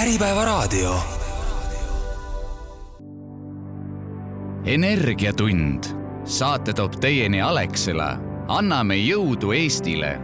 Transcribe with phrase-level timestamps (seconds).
[0.00, 0.94] Äripäevaraadio.
[4.64, 5.84] energiatund,
[6.24, 8.16] saate toob teieni Alexela,
[8.48, 10.14] anname jõudu Eestile.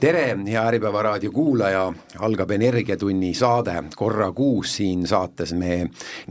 [0.00, 1.86] Tere, hea Äripäeva raadio kuulaja,
[2.20, 4.74] algab Energiatunni saade, korra kuus.
[4.76, 5.86] Siin saates me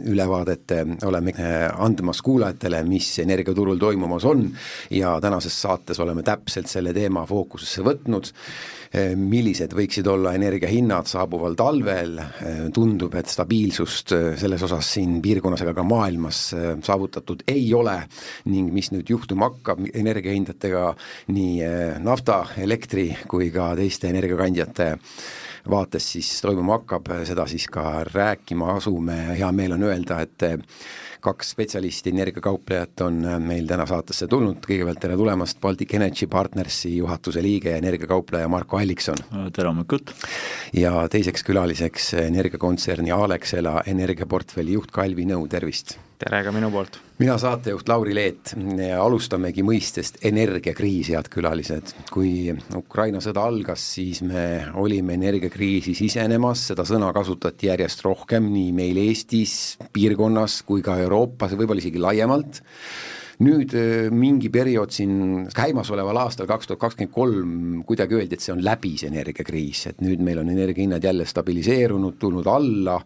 [0.05, 0.75] ülevaadet
[1.09, 4.51] oleme äh, andmas kuulajatele, mis energiaturul toimumas on.
[4.93, 8.29] Ja tänases saates oleme täpselt selle teema fookusesse võtnud.
[8.29, 8.84] Eh,
[9.19, 15.63] millised võiksid olla energiahinnad saabuval talvel, eh, tundub, et stabiilsust eh, selles osas siin piirkonnas
[15.65, 16.41] ega ka maailmas
[16.85, 17.97] saavutatud ei ole.
[18.51, 20.85] Ning mis nüüd juhtuma hakkab energiahindadega
[21.33, 24.91] nii nafta, elektri kui ka teiste energiakandjate
[25.69, 30.45] vaates siis toimuma hakkab, seda siis ka rääkima asume, hea meel on öelda, et
[31.25, 36.95] kaks spetsialisti, energiakauplejat on äh, meil täna saatesse tulnud, kõigepealt tere tulemast, Baltic Energy Partnersi
[36.99, 39.21] juhatuse liige ja energiakaupleja Marko Allikson.
[39.53, 40.13] tere hommikut!
[40.73, 45.97] ja teiseks külaliseks energiakontserni Alexela energiaportfelli juht Kalvi Nõu, tervist!
[46.19, 46.97] Tere ka minu poolt!
[47.19, 48.53] mina saatejuht Lauri Leet.
[48.79, 51.93] Ja alustamegi mõistest energiakriis, head külalised.
[52.11, 58.71] kui Ukraina sõda algas, siis me olime energiakriisi sisenemas, seda sõna kasutati järjest rohkem nii
[58.75, 62.61] meil Eestis, piirkonnas kui ka Euroopas ja võib-olla isegi laiemalt.
[63.43, 67.55] Nüüd äh, mingi periood siin käimasoleval aastal, kaks tuhat kakskümmend kolm,
[67.87, 72.15] kuidagi öeldi, et see on läbi, see energiakriis, et nüüd meil on energiahinnad jälle stabiliseerunud,
[72.19, 73.01] tulnud alla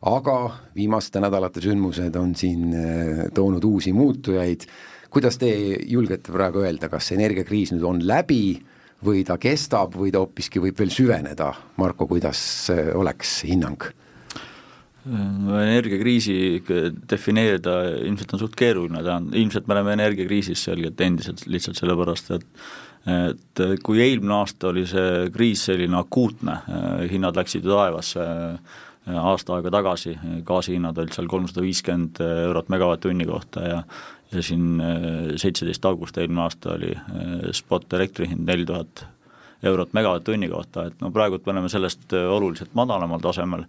[0.00, 0.36] aga
[0.76, 4.64] viimaste nädalate sündmused on siin äh, toonud uusi muutujaid,
[5.12, 5.50] kuidas te
[5.90, 8.56] julgete praegu öelda, kas energiakriis nüüd on läbi
[9.04, 12.42] või ta kestab või ta hoopiski võib veel süveneda, Marko, kuidas
[12.72, 13.90] äh, oleks hinnang?
[15.00, 16.60] energiakriisi
[17.08, 17.72] defineerida
[18.04, 22.70] ilmselt on suht keeruline, tähendab, ilmselt me oleme energiakriisis selgelt endiselt lihtsalt sellepärast, et
[23.08, 26.58] et kui eelmine aasta oli see kriis selline akuutne,
[27.08, 28.26] hinnad läksid ju taevasse,
[29.18, 30.14] aasta aega tagasi,
[30.46, 33.82] gaasihinnad olid seal kolmsada viiskümmend eurot megavatt-tunni kohta ja
[34.32, 34.92] ja siin äh,
[35.36, 39.04] seitseteist august eelmine aasta oli äh, spot elektri hind neli tuhat
[39.66, 43.66] eurot megavatt-tunni kohta, et no praegult me oleme sellest äh, oluliselt madalamal tasemel,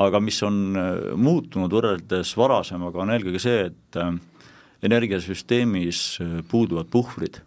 [0.00, 0.78] aga mis on
[1.20, 6.04] muutunud võrreldes varasemaga, on eelkõige see, et energiasüsteemis
[6.50, 7.40] puuduvad puhvrid.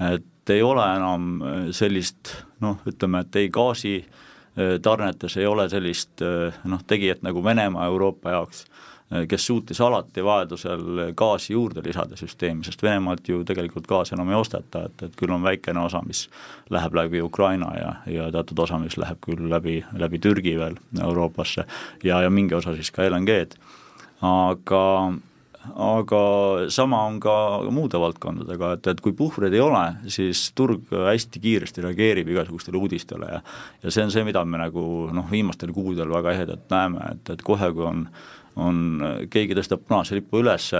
[0.00, 1.42] et ei ole enam
[1.76, 4.29] sellist noh, ütleme, et ei gaasi Äh,
[4.82, 8.64] tarnetes ei ole sellist äh, noh, tegijat nagu Venemaa Euroopa jaoks,
[9.12, 14.32] äh, kes suutis alati vajadusel gaasi juurde lisada süsteemi, sest Venemaalt ju tegelikult gaasi enam
[14.32, 16.26] ei osteta, et, et küll on väikene osa, mis
[16.70, 21.66] läheb läbi Ukraina ja, ja teatud osa, mis läheb küll läbi, läbi Türgi veel Euroopasse
[22.04, 23.58] ja, ja mingi osa siis ka LNG-d.
[24.20, 24.84] aga
[25.60, 26.20] aga
[26.72, 27.34] sama on ka
[27.72, 33.28] muude valdkondadega, et, et kui puhvreid ei ole, siis turg hästi kiiresti reageerib igasugustele uudistele
[33.28, 33.40] ja
[33.82, 34.82] ja see on see, mida me nagu
[35.12, 38.06] noh, viimastel kuudel väga ehedalt näeme, et, et kohe, kui on
[38.60, 38.78] on,
[39.30, 40.70] keegi tõstab punase lipu üles,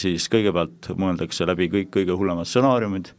[0.00, 3.10] siis kõigepealt mõeldakse läbi kõik kõige hullemad stsenaariumid,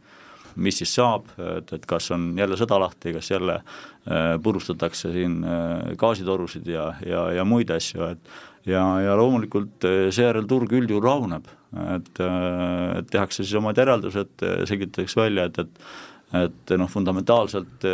[0.56, 5.38] mis siis saab, et, et kas on jälle sõda lahti, kas jälle äh, purustatakse siin
[5.44, 8.34] äh, gaasitorusid ja, ja, ja muid asju, et
[8.66, 11.46] ja, ja loomulikult eh, seejärel turg üldjuhul rahuneb,
[11.94, 15.88] et, et tehakse siis omad järeldused, selgitatakse välja, et, et
[16.34, 17.84] et noh, fundamentaalselt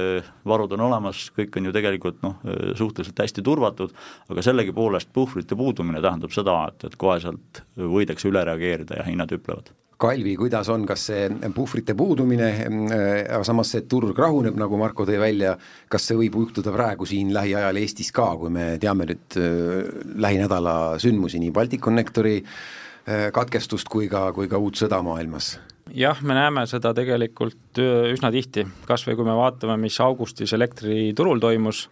[0.49, 2.39] varud on olemas, kõik on ju tegelikult noh,
[2.81, 3.93] suhteliselt hästi turvatud,
[4.33, 9.69] aga sellegipoolest puhvrite puudumine tähendab seda, et, et koheselt võidakse üle reageerida ja hinnad hüplevad
[10.03, 15.07] Kalvi, kuidas on, kas see puhvrite puudumine, aga äh, samas see turg rahuneb, nagu Marko
[15.07, 15.55] tõi välja,
[15.93, 19.93] kas see võib juhtuda praegu siin lähiajal Eestis ka, kui me teame nüüd äh,
[20.25, 25.55] lähinädala sündmusi, nii Balticconnectori äh, katkestust kui ka, kui ka uut sõda maailmas?
[25.93, 27.79] jah, me näeme seda tegelikult
[28.15, 31.89] üsna tihti, kas või kui me vaatame, mis augustis elektriturul toimus,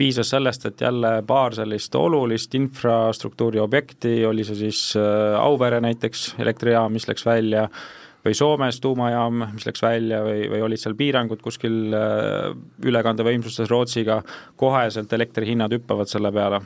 [0.00, 6.34] piisas sellest, et jälle paar sellist olulist infrastruktuuri objekti, oli see siis äh, Auvere näiteks
[6.40, 7.66] elektrijaam, mis läks välja,
[8.24, 12.50] või Soomes tuumajaam, mis läks välja või, või olid seal piirangud kuskil äh,
[12.84, 14.20] ülekandevõimsustes Rootsiga,
[14.60, 16.62] koheselt elektrihinnad hüppavad selle peale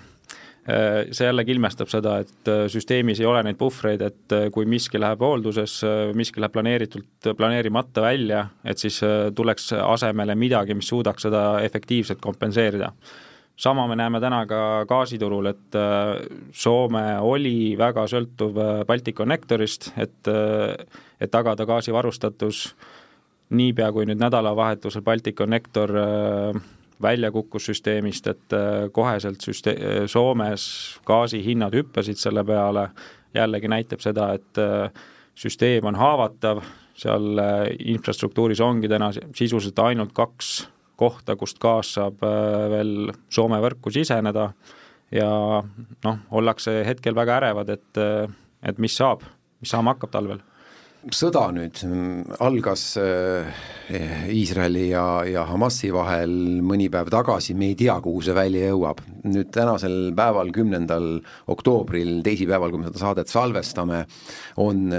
[0.65, 5.01] see jällegi ilmestab seda, et äh, süsteemis ei ole neid puhvreid, et äh, kui miski
[5.01, 5.77] läheb hoolduses,
[6.17, 9.01] miski läheb planeeritult, planeerimata välja, et siis
[9.37, 12.93] tuleks asemele midagi, mis suudaks seda efektiivselt kompenseerida
[13.57, 15.77] sama me näeme täna ka gaasiturul, et
[16.59, 18.57] Soome oli väga sõltuv
[18.89, 20.31] Balticconnectorist, et,
[21.21, 22.65] et tagada gaasivarustatus.
[23.55, 25.93] niipea, kui nüüd nädalavahetusel Balticconnector
[27.03, 30.67] välja kukkus süsteemist, et äh, koheselt süste-, äh, Soomes
[31.07, 32.89] gaasihinnad hüppasid selle peale,
[33.35, 34.91] jällegi näitab seda, et äh,
[35.35, 36.63] süsteem on haavatav,
[36.95, 37.41] seal
[37.91, 42.21] infrastruktuuris ongi täna sisuliselt ainult kaks kohta, kust gaas saab
[42.71, 44.53] veel Soome võrku siseneda.
[45.11, 45.27] Ja
[46.07, 47.99] noh, ollakse hetkel väga ärevad, et,
[48.63, 49.27] et mis saab,
[49.59, 50.39] mis saama hakkab talvel
[51.13, 51.81] sõda nüüd
[52.45, 52.85] algas
[54.33, 56.33] Iisraeli ja, ja Hamasi vahel
[56.65, 59.03] mõni päev tagasi, me ei tea, kuhu see välja jõuab.
[59.25, 61.21] nüüd tänasel päeval, kümnendal
[61.53, 64.05] oktoobril, teisipäeval, kui me seda saadet salvestame,
[64.65, 64.91] on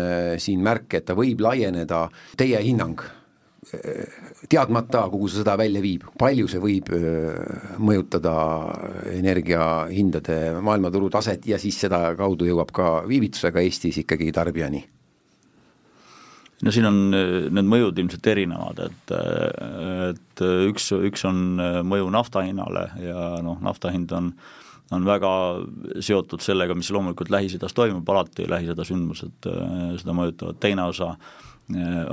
[0.42, 2.08] siin märk, et ta võib laieneda,
[2.38, 3.02] teie hinnang
[4.50, 6.92] teadmata, kuhu see sõda välja viib, palju see võib
[7.82, 8.36] mõjutada
[9.16, 14.84] energiahindade maailmaturu taset ja siis seda kaudu jõuab ka viivitusega Eestis ikkagi tarbijani?
[16.64, 19.16] No siin on need mõjud ilmselt erinevad, et,
[20.12, 21.42] et üks, üks on
[21.88, 24.32] mõju nafta hinnale ja noh, nafta hind on
[24.94, 25.30] on väga
[26.06, 29.48] seotud sellega, mis loomulikult Lähis-Idas toimub, alati Lähis-Ida sündmused
[29.98, 31.16] seda mõjutavad, teine osa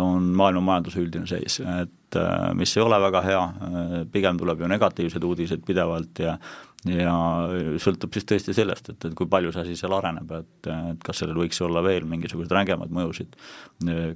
[0.01, 4.63] on maailma majanduse üldine seis, et äh, mis ei ole väga hea, äh, pigem tuleb
[4.65, 6.39] ju negatiivseid uudiseid pidevalt ja
[6.89, 7.15] ja
[7.83, 11.23] sõltub siis tõesti sellest, et, et kui palju see asi seal areneb, et, et kas
[11.23, 13.37] sellel võiks olla veel mingisuguseid rängemad mõjusid,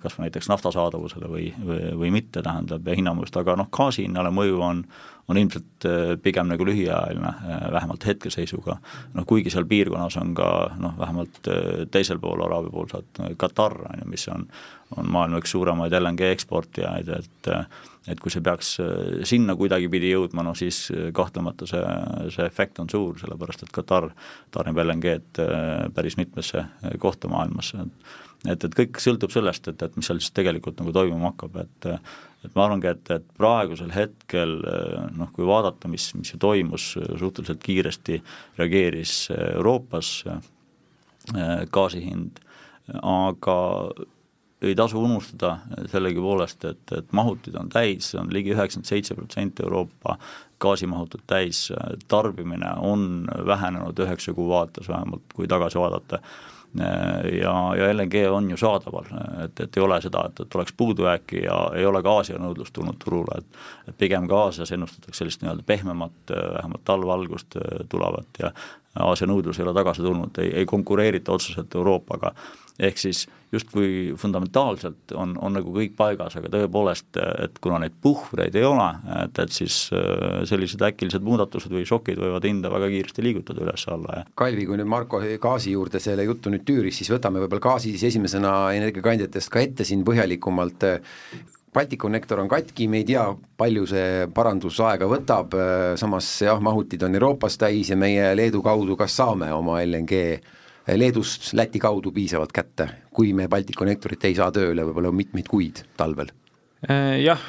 [0.02, 4.08] kas või näiteks nafta saadavusele või, või, või mitte, tähendab, ja hinnamõjust, aga noh, gaasi
[4.08, 4.82] hinnale mõju on
[5.28, 8.76] on ilmselt äh, pigem nagu lühiajaline, äh, vähemalt hetkeseisuga,
[9.14, 14.04] noh kuigi seal piirkonnas on ka noh, vähemalt äh, teisel pool Araabia poolsaart Katar, on
[14.04, 14.46] ju, mis on,
[14.96, 17.50] on maailma üks suuremaid LNG eksportijaid, et
[18.06, 18.76] et kui see peaks
[19.26, 20.86] sinna kuidagipidi jõudma, no siis
[21.16, 21.82] kahtlemata see,
[22.34, 24.10] see efekt on suur, sellepärast et Katar
[24.54, 25.48] tarnib LNG-d
[25.96, 26.64] päris mitmesse
[27.02, 27.74] kohta maailmas,
[28.46, 31.88] et et kõik sõltub sellest, et, et mis seal siis tegelikult nagu toimuma hakkab, et
[32.46, 34.52] et ma arvangi, et, et praegusel hetkel
[35.16, 38.20] noh, kui vaadata, mis, mis ju toimus, suhteliselt kiiresti
[38.60, 40.12] reageeris Euroopas
[41.74, 42.38] gaasi hind,
[43.02, 43.56] aga
[44.62, 45.58] ei tasu unustada
[45.90, 50.16] sellegipoolest, et, et mahutid on täis, see on ligi üheksakümmend seitse protsenti Euroopa
[50.62, 51.66] gaasimahutid täis,
[52.08, 56.22] tarbimine on vähenenud üheksa kuu vaates vähemalt, kui tagasi vaadata.
[56.76, 59.06] Ja, ja LNG on ju saadaval,
[59.44, 62.74] et, et ei ole seda, et, et oleks puudujääki ja ei ole ka Aasia nõudlust
[62.76, 67.56] tulnud turule, et et pigem ka Aasias ennustatakse sellist nii-öelda pehmemat, vähemalt talve algust
[67.88, 68.50] tulevat ja
[69.06, 72.34] Aasia nõudlus ei ole tagasi tulnud, ei, ei konkureerita otseselt Euroopaga
[72.78, 78.56] ehk siis justkui fundamentaalselt on, on nagu kõik paigas, aga tõepoolest, et kuna neid puhvreid
[78.58, 78.88] ei ole,
[79.22, 84.20] et, et siis äh, sellised äkilised muudatused või šokid võivad hinda väga kiiresti liigutada üles-alla
[84.20, 87.94] ja Kalvi, kui nüüd Marko gaasi juurde selle juttu nüüd tüüris, siis võtame võib-olla gaasi
[87.94, 90.90] siis esimesena energiakandjatest ka ette siin põhjalikumalt,
[91.76, 93.22] Balticconnector on katki, me ei tea,
[93.60, 95.52] palju see parandusaega võtab,
[96.00, 100.22] samas jah, mahutid on Euroopas täis ja meie Leedu kaudu kas saame oma LNG
[100.94, 106.30] Leedust Läti kaudu piisavalt kätte, kui me Balticconnectorit ei saa tööle võib-olla mitmeid kuid talvel?
[106.86, 107.40] Äh, jah,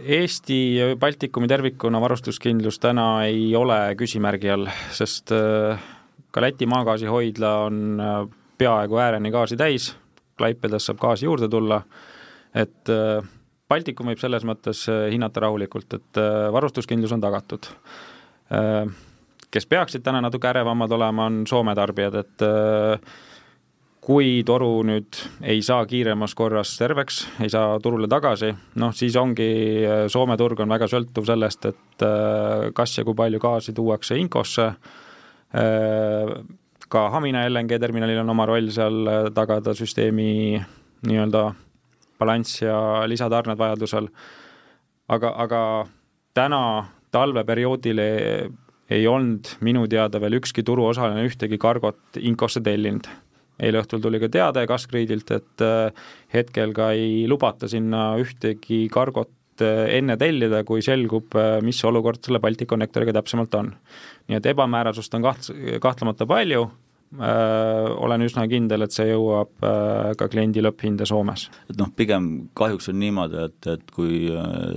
[0.00, 5.82] Eesti ja Baltikumi tervikuna varustuskindlus täna ei ole küsimärgi all, sest äh,
[6.32, 8.14] ka Läti maagaasihoidla on äh,
[8.56, 9.90] peaaegu ääreni gaasi täis,
[10.38, 11.82] Klaipedas saab gaasi juurde tulla,
[12.56, 12.88] et
[13.68, 16.20] Baltikum võib selles mõttes hinnata rahulikult, et
[16.52, 17.68] varustuskindlus on tagatud
[19.56, 23.14] kes peaksid täna natuke ärevamad olema, on Soome tarbijad, et äh,
[24.04, 25.16] kui toru nüüd
[25.48, 29.48] ei saa kiiremas korras terveks, ei saa turule tagasi, noh siis ongi,
[29.86, 34.18] äh, Soome turg on väga sõltuv sellest, et äh, kas ja kui palju gaasi tuuakse
[34.20, 34.70] Inkosse,
[36.90, 40.58] ka Hamina LNG terminalil on oma roll seal tagada süsteemi
[41.06, 41.44] nii-öelda
[42.18, 42.76] balanss ja
[43.08, 44.10] lisatarned vajadusel,
[45.14, 45.62] aga, aga
[46.36, 46.60] täna
[47.14, 48.02] talveperioodil
[48.90, 53.08] ei olnud minu teada veel ükski turuosaline ühtegi kargot Inkosse tellinud.
[53.56, 59.64] eile õhtul tuli ka teade Gasgridilt, et äh, hetkel ka ei lubata sinna ühtegi kargot
[59.64, 63.72] äh, enne tellida, kui selgub, äh, mis olukord selle Balticconnectoriga täpsemalt on.
[64.28, 66.68] nii et ebamäärasust on kaht-, kahtlemata palju
[67.16, 69.62] olen üsna kindel, et see jõuab
[70.18, 71.44] ka kliendi lõpphinda Soomes.
[71.70, 74.26] et noh, pigem kahjuks on niimoodi, et, et kui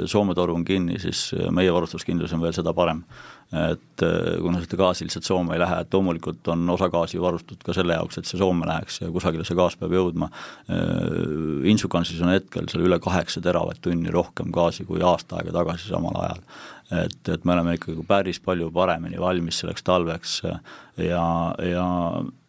[0.05, 3.01] Soome toru on kinni, siis meie varustuskindlus on veel seda parem.
[3.49, 4.03] Et
[4.43, 7.95] kuna seda gaasi lihtsalt Soome ei lähe, et loomulikult on osa gaasi varustatud ka selle
[7.97, 10.29] jaoks, et see Soome läheks ja kusagile see gaas peab jõudma.
[11.71, 16.43] Inčukalnsis on hetkel seal üle kaheksa teravatt-tunni rohkem gaasi kui aasta aega tagasi samal ajal
[16.91, 21.21] et, et me oleme ikkagi päris palju paremini valmis selleks talveks ja,
[21.69, 21.87] ja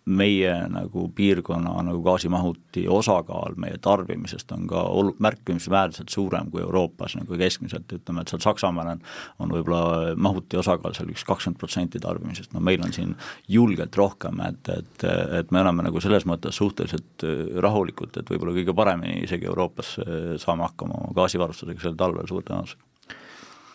[0.04, 7.16] meie nagu piirkonna nagu gaasimahuti osakaal meie tarbimisest on ka ol-, märkimisväärselt suurem kui Euroopas
[7.18, 9.02] nagu keskmiselt, ütleme, et seal Saksamaal on
[9.40, 13.14] on võib-olla mahuti osakaal seal üks kakskümmend protsenti tarbimisest, no meil on siin
[13.48, 15.06] julgelt rohkem, et, et,
[15.40, 17.26] et me oleme nagu selles mõttes suhteliselt
[17.62, 19.96] rahulikud, et võib-olla kõige paremini isegi Euroopas
[20.42, 22.86] saame hakkama oma gaasivarustusega sel talvel suure tõenäosusega.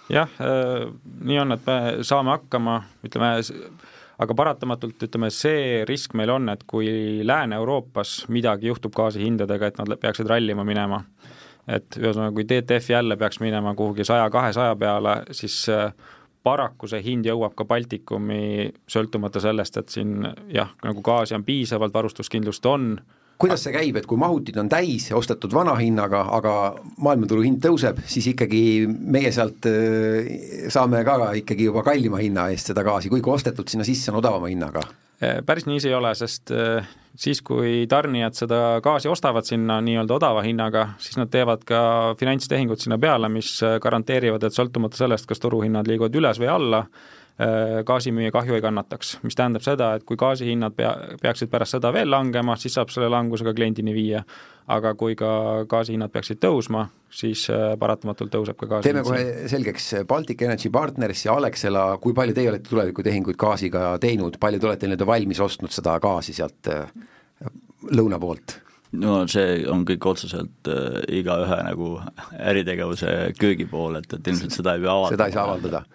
[0.10, 0.86] Jah, äh,
[1.26, 3.32] nii on, et me saame hakkama, ütleme,
[4.22, 9.96] aga paratamatult ütleme, see risk meil on, et kui Lääne-Euroopas midagi juhtub gaasihindadega, et nad
[10.00, 11.02] peaksid rallima minema,
[11.68, 15.90] et ühesõnaga, kui TTF jälle peaks minema kuhugi saja-kahesaja peale, siis äh,
[16.46, 20.20] paraku see hind jõuab ka Baltikumi, sõltumata sellest, et siin
[20.54, 22.94] jah, nagu gaasi on piisavalt, varustuskindlust on
[23.42, 26.54] kuidas see käib, et kui mahutid on täis, ostetud vana hinnaga, aga
[27.04, 32.72] maailmaturu hind tõuseb, siis ikkagi meie sealt äh, saame ka ikkagi juba kallima hinna eest
[32.72, 34.86] seda gaasi, kuigi ostetud sinna sisse on odavama hinnaga?
[35.24, 36.88] Äh, päris nii see ei ole, sest äh,
[37.20, 41.82] siis, kui tarnijad seda gaasi ostavad sinna nii-öelda odava hinnaga, siis nad teevad ka
[42.20, 46.86] finantstehingud sinna peale, mis garanteerivad, et sõltumata sellest, kas turuhinnad liiguvad üles või alla,
[47.86, 52.08] gaasimüüja kahju ei kannataks, mis tähendab seda, et kui gaasihinnad pea, peaksid pärast seda veel
[52.08, 54.24] langema, siis saab selle langusega kliendini viia.
[54.66, 55.28] aga kui ka
[55.70, 61.26] gaasihinnad peaksid tõusma, siis äh, paratamatult tõuseb ka gaasi teeme kohe selgeks, Baltic Energy Partners
[61.26, 65.76] ja Alexela, kui palju teie olete tulevikutehinguid gaasiga teinud, palju te olete nii-öelda valmis ostnud
[65.76, 66.88] seda gaasi sealt äh,
[67.92, 68.62] lõuna poolt?
[68.96, 71.92] no see on kõik otseselt äh, igaühe nagu
[72.40, 75.14] äritegevuse köögipool, et, et ilmselt seda ei pea avaldama.
[75.18, 75.86] seda ei saa avaldada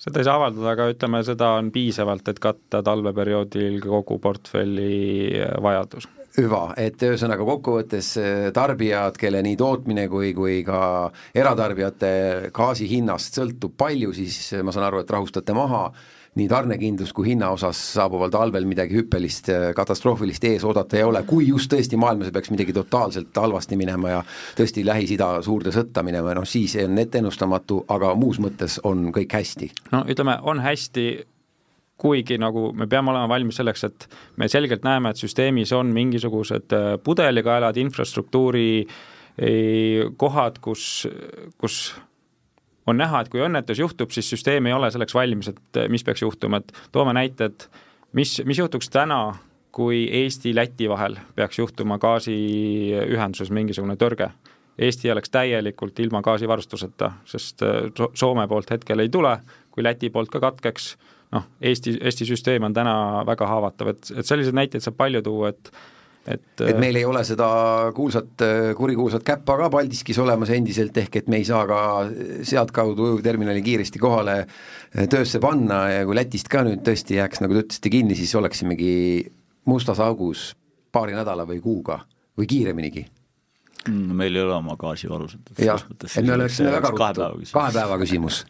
[0.00, 6.08] seda ei saa avaldada, aga ütleme, seda on piisavalt, et katta talveperioodil kogu portfelli vajadus.
[6.36, 12.10] hüva, et ühesõnaga kokkuvõttes eh, tarbijad, kelle nii tootmine kui, kui ka eratarbijate
[12.52, 15.86] gaasi hinnast sõltub palju, siis ma saan aru, et rahustate maha
[16.36, 21.22] nii tarnekindlus kui hinna osas saabuval talvel midagi hüppelist, äh, katastroofilist ees oodata ei ole,
[21.28, 24.20] kui just tõesti maailmas peaks midagi totaalselt halvasti minema ja
[24.58, 29.70] tõesti Lähis-Ida suurde sõtta minema, noh siis on ettenustamatu, aga muus mõttes on kõik hästi.
[29.94, 31.08] no ütleme, on hästi,
[31.96, 36.76] kuigi nagu me peame olema valmis selleks, et me selgelt näeme, et süsteemis on mingisugused
[36.76, 38.86] äh, pudelikaelad, infrastruktuuri
[40.16, 41.04] kohad, kus,
[41.60, 41.74] kus
[42.86, 46.22] on näha, et kui õnnetus juhtub, siis süsteem ei ole selleks valmis, et mis peaks
[46.22, 47.68] juhtuma, et toome näite, et
[48.16, 49.20] mis, mis juhtuks täna,
[49.76, 54.30] kui Eesti-Läti vahel peaks juhtuma gaasiühenduses mingisugune tõrge.
[54.78, 59.34] Eesti oleks täielikult ilma gaasivarustuseta, sest äh, Soome poolt hetkel ei tule,
[59.72, 60.94] kui Läti poolt ka katkeks,
[61.36, 62.96] noh, Eesti, Eesti süsteem on täna
[63.28, 65.72] väga haavatav, et, et selliseid näiteid saab palju tuua, et
[66.26, 67.48] et et äh, meil ei ole seda
[67.94, 71.80] kuulsat, äh, kurikuulsat käppa ka Paldiskis olemas endiselt, ehk et me ei saa ka
[72.46, 77.56] sealtkaudu ujuvterminali kiiresti kohale äh, töösse panna ja kui Lätist ka nüüd tõesti jääks, nagu
[77.56, 78.96] te ütlesite, kinni, siis oleksimegi
[79.70, 80.50] mustas augus
[80.92, 82.00] paari nädala või kuuga
[82.36, 83.06] või kiireminigi
[83.88, 84.16] mm,.
[84.16, 85.52] meil ei ole oma gaasivarusid.
[85.62, 88.42] jah, et me oleksime väga ruttu, kahe päeva küsimus.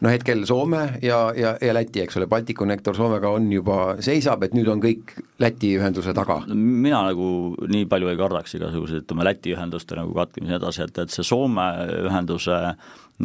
[0.00, 4.56] no hetkel Soome ja, ja, ja Läti, eks ole, Balticconnector Soomega on juba, seisab, et
[4.56, 6.42] nüüd on kõik Läti ühenduse taga.
[6.54, 7.28] mina nagu
[7.68, 11.68] nii palju ei kardaks igasuguseid, ütleme Läti ühenduste nagu katkemise edasi, et, et see Soome
[12.06, 12.58] ühenduse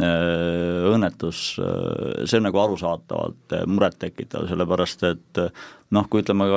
[0.03, 5.41] õnnetus, see on nagu arusaadavalt murettekitav, sellepärast et
[5.95, 6.47] noh, kui ütleme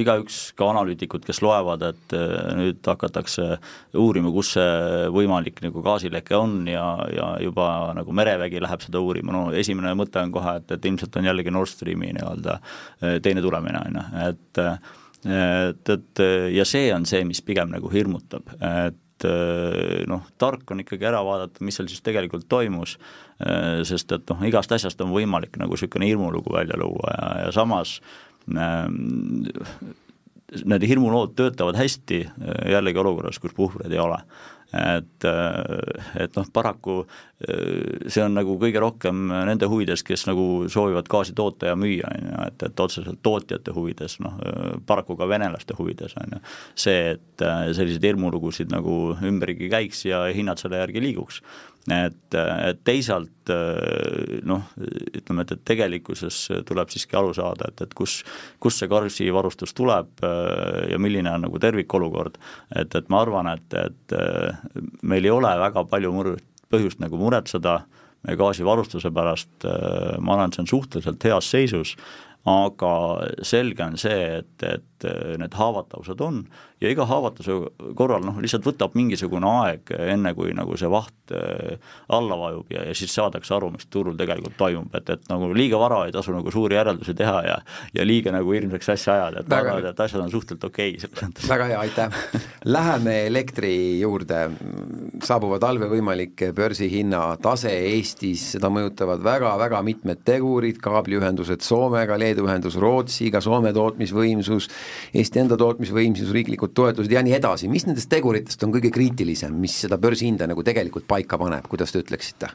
[0.00, 2.14] igaüks, ka analüütikud, kes loevad, et
[2.58, 3.58] nüüd hakatakse
[4.00, 9.34] uurima, kus see võimalik nagu gaasileke on ja, ja juba nagu merevägi läheb seda uurima,
[9.34, 12.60] no esimene mõte on kohe, et, et ilmselt on jällegi Nord Streami nii-öelda
[13.24, 14.64] teine tulemine, on ju, et
[15.26, 16.20] et, et
[16.54, 18.98] ja see on see, mis pigem nagu hirmutab, et
[20.08, 22.96] noh, tark on ikkagi ära vaadata, mis seal siis tegelikult toimus,
[23.42, 27.54] äh, sest et noh, igast asjast on võimalik nagu niisugune hirmulugu välja luua ja, ja
[27.54, 27.98] samas
[28.52, 29.48] ähm,
[30.64, 32.22] need hirmulood töötavad hästi
[32.72, 34.22] jällegi olukorras, kus puhvreid ei ole
[34.76, 35.24] et,
[36.20, 36.98] et noh, paraku
[37.38, 42.28] see on nagu kõige rohkem nende huvides, kes nagu soovivad gaasi toota ja müüa, on
[42.28, 44.36] ju, et, et otseselt tootjate huvides, noh
[44.88, 46.42] paraku ka venelaste huvides, on ju,
[46.74, 47.46] see, et
[47.78, 51.42] selliseid hirmulugusid nagu ümbergi käiks ja hinnad selle järgi liiguks
[51.88, 53.52] et, et teisalt
[54.48, 54.66] noh,
[55.16, 58.20] ütleme, et, et tegelikkuses tuleb siiski aru saada, et, et kus,
[58.60, 60.24] kust see gaasivarustus tuleb
[60.90, 62.36] ja milline on nagu tervikolukord,
[62.76, 64.18] et, et ma arvan, et, et
[65.02, 66.36] meil ei ole väga palju mur-,
[66.72, 67.80] põhjust nagu muretseda
[68.26, 71.94] meie gaasivarustuse pärast, ma arvan, et see on suhteliselt heas seisus,
[72.48, 72.92] aga
[73.46, 75.06] selge on see, et, et
[75.40, 76.42] need haavatavused on
[76.80, 81.78] ja iga haavatavuse korral noh, lihtsalt võtab mingisugune aeg, enne kui nagu see vaht äh,
[82.14, 85.80] alla vajub ja, ja siis saadakse aru, mis turul tegelikult toimub, et, et nagu liiga
[85.80, 87.58] vara ei tasu nagu suuri järeldusi teha ja
[87.94, 91.02] ja liiga nagu hirmsaks asja ajada, et väga, arvad, et asjad on suhteliselt okei okay,
[91.02, 91.48] selles mõttes.
[91.50, 92.44] väga hea, aitäh!
[92.68, 94.40] Läheme elektri juurde,
[95.24, 102.78] saabuva talve võimalik börsihinna tase Eestis, seda mõjutavad väga-väga mitmed tegurid, kaabliühendused Soomega, Leedu ühendus
[102.80, 104.68] Rootsiga, Soome tootmisvõimsus,
[105.14, 109.52] Eesti enda tootmisvõimsus, riiklikud riiklikud toetused ja nii edasi, mis nendest teguritest on kõige kriitilisem,
[109.54, 112.48] mis seda börsihinda nagu tegelikult paika paneb, kuidas te ütleksite?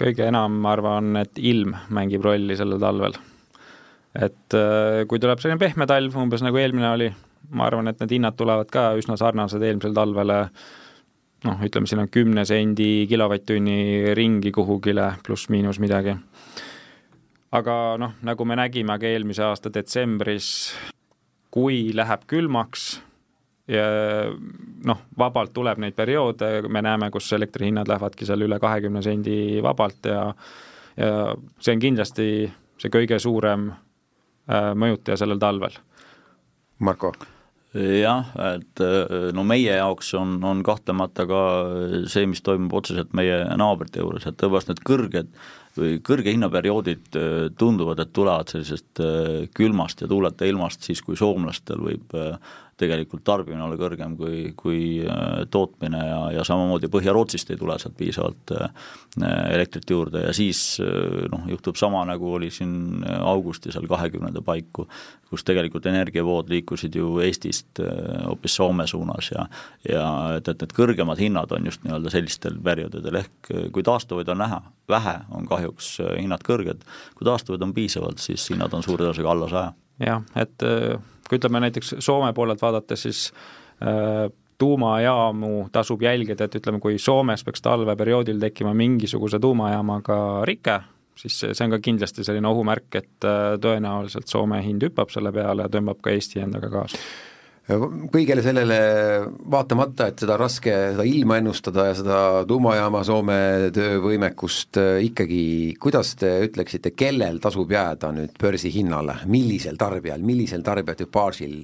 [0.00, 3.12] kõige enam ma arvan, et ilm mängib rolli sellel talvel.
[4.14, 7.10] et äh, kui tuleb selline pehme talv, umbes nagu eelmine oli,
[7.50, 10.48] ma arvan, et need hinnad tulevad ka üsna sarnased eelmisel talvele,
[11.44, 16.16] noh, ütleme, siin on kümne sendi kilovatt-tunni ringi kuhugile, pluss-miinus midagi.
[17.52, 20.72] aga noh, nagu me nägime ka eelmise aasta detsembris,
[21.50, 23.02] kui läheb külmaks,
[23.70, 23.86] ja
[24.86, 30.10] noh, vabalt tuleb neid perioode, me näeme, kus elektrihinnad lähevadki seal üle kahekümne sendi vabalt
[30.10, 30.24] ja
[31.00, 31.10] ja
[31.62, 32.24] see on kindlasti
[32.80, 35.76] see kõige suurem äh, mõjutaja sellel talvel.
[36.80, 37.14] Marko?
[37.70, 38.80] jah, et
[39.30, 41.42] no meie jaoks on, on kahtlemata ka
[42.10, 45.30] see, mis toimub otseselt meie naabrite juures, et tõepoolest need kõrged
[45.76, 47.14] või kõrge hinnaperioodid
[47.60, 49.04] tunduvad, et tulevad sellisest
[49.54, 52.16] külmast ja tuuleta ilmast siis, kui soomlastel võib
[52.80, 57.96] tegelikult tarbimine olla kõrgem kui, kui äh, tootmine ja, ja samamoodi Põhja-Rootsist ei tule sealt
[57.98, 58.70] piisavalt äh,
[59.52, 60.24] elektrit juurde.
[60.28, 64.86] Ja siis äh, noh, juhtub sama, nagu oli siin augusti seal kahekümnenda paiku,
[65.30, 69.44] kus tegelikult energiavood liikusid ju Eestist hoopis Soome suunas ja
[69.88, 70.06] ja
[70.36, 74.58] et, et need kõrgemad hinnad on just nii-öelda sellistel perioodidel, ehk kui taastuvaid on näha,
[74.90, 76.82] vähe, on kahjuks hinnad kõrged,
[77.16, 79.72] kui taastuvaid on piisavalt, siis hinnad on suure tõenäosusega alla saja.
[80.00, 80.68] Jah, et
[81.30, 83.32] kui ütleme näiteks Soome poolelt vaadates, siis
[83.82, 84.26] äh,
[84.58, 90.80] tuumajaamu tasub jälgida, et ütleme, kui Soomes peaks talveperioodil tekkima mingisuguse tuumajaamaga rike,
[91.16, 95.66] siis see on ka kindlasti selline ohumärk, et äh, tõenäoliselt Soome hind hüppab selle peale
[95.66, 97.00] ja tõmbab ka Eesti endaga kaasa
[98.12, 98.78] kõigele sellele
[99.52, 103.38] vaatamata, et seda raske, seda ilma ennustada ja seda tuumajaama Soome
[103.76, 105.42] töövõimekust äh, ikkagi,
[105.82, 111.60] kuidas te ütleksite, kellel tasub jääda nüüd börsihinnale, millisel tarbijal, millisel tarbijatüpaažil,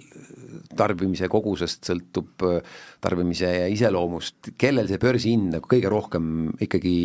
[0.76, 6.96] tarbimise kogusest sõltub, äh, tarbimise iseloomust, kellel see börsihind nagu kõige rohkem ikkagi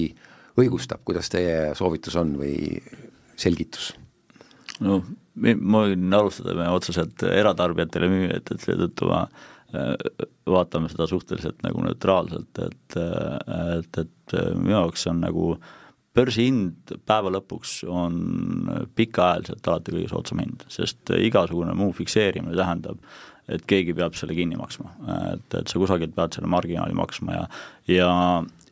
[0.60, 2.56] õigustab, kuidas teie soovitus on või
[3.40, 3.94] selgitus?
[4.82, 5.02] no
[5.36, 9.94] ma võin alustada, me otseselt eratarbijatele ei müü, et, et seetõttu ma äh,
[10.50, 15.54] vaatame seda suhteliselt nagu neutraalselt, et, äh, et, et minu jaoks on nagu
[16.16, 18.18] börsihind päeva lõpuks on
[18.98, 23.00] pikaajaliselt alati kõige soodsam hind, sest igasugune muu fikseerimine tähendab,
[23.52, 24.92] et keegi peab selle kinni maksma,
[25.32, 27.46] et, et sa kusagilt pead selle marginaali maksma ja,
[27.92, 28.10] ja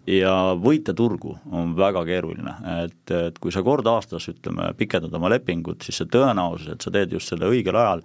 [0.09, 5.31] ja võita turgu on väga keeruline, et, et kui sa kord aastas, ütleme, pikendad oma
[5.35, 8.03] lepingut, siis see tõenäosus, et sa teed just selle õigel ajal,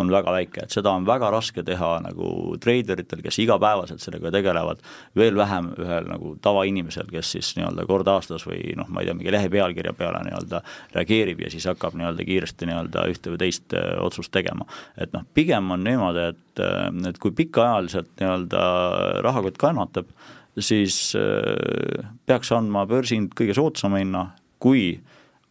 [0.00, 4.80] on väga väike, et seda on väga raske teha nagu treideritel, kes igapäevaselt sellega tegelevad,
[5.18, 9.18] veel vähem ühel nagu tavainimesel, kes siis nii-öelda kord aastas või noh, ma ei tea,
[9.18, 10.62] mingi lehe pealkirja peale nii-öelda
[10.96, 14.64] reageerib ja siis hakkab nii-öelda kiiresti nii-öelda ühte või teist äh, otsust tegema.
[14.96, 18.62] et noh, pigem on niimoodi, et, äh, et kui pikaajaliselt nii-öelda
[19.28, 20.08] rahakott kannatab,
[20.60, 24.26] siis äh, peaks andma börsihind kõige soodsama hinna,
[24.62, 25.00] kui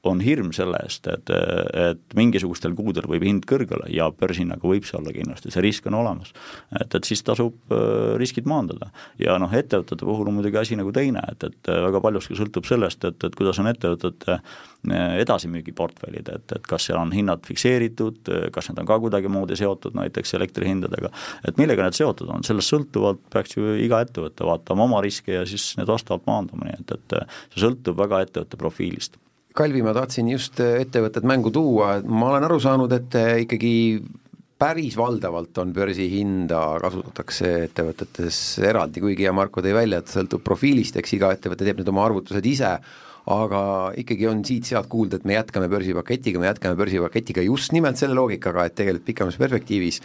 [0.04, 1.30] on hirm selle eest, et,
[1.78, 6.00] et mingisugustel kuudel võib hind kõrgele ja börsihinnaga võib see olla kindlasti, see risk on
[6.00, 6.34] olemas.
[6.80, 8.90] et, et siis tasub äh, riskid maandada.
[9.22, 13.06] ja noh, ettevõtete puhul on muidugi asi nagu teine, et, et väga paljuski sõltub sellest,
[13.06, 18.72] et, et kuidas on ettevõtete äh, edasimüügiportfellid, et, et kas seal on hinnad fikseeritud, kas
[18.72, 21.14] need on ka kuidagimoodi seotud näiteks elektrihindadega,
[21.46, 25.46] et millega need seotud on, sellest sõltuvalt peaks ju iga ettevõte vaatama oma riske ja
[25.46, 27.20] siis need vastavalt maandama, nii et, et
[27.54, 29.22] see sõltub väga ettevõtte profiilist
[29.54, 33.74] Kalvi, ma tahtsin just äh, ettevõtted mängu tuua, ma olen aru saanud, et äh, ikkagi
[34.62, 40.96] päris valdavalt on börsihinda kasutatakse ettevõtetes eraldi, kuigi ja Marko tõi välja, et sõltub profiilist,
[41.02, 42.72] eks iga ettevõte teeb need oma arvutused ise,
[43.32, 43.62] aga
[44.00, 48.70] ikkagi on siit-sealt kuulda, et me jätkame börsipaketiga, me jätkame börsipaketiga just nimelt selle loogikaga,
[48.70, 50.00] et tegelikult pikemas perspektiivis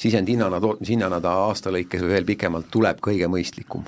[0.00, 3.84] sisendhinnana, tootmishinnana ta aasta lõikes või veel pikemalt tuleb kõige mõistlikum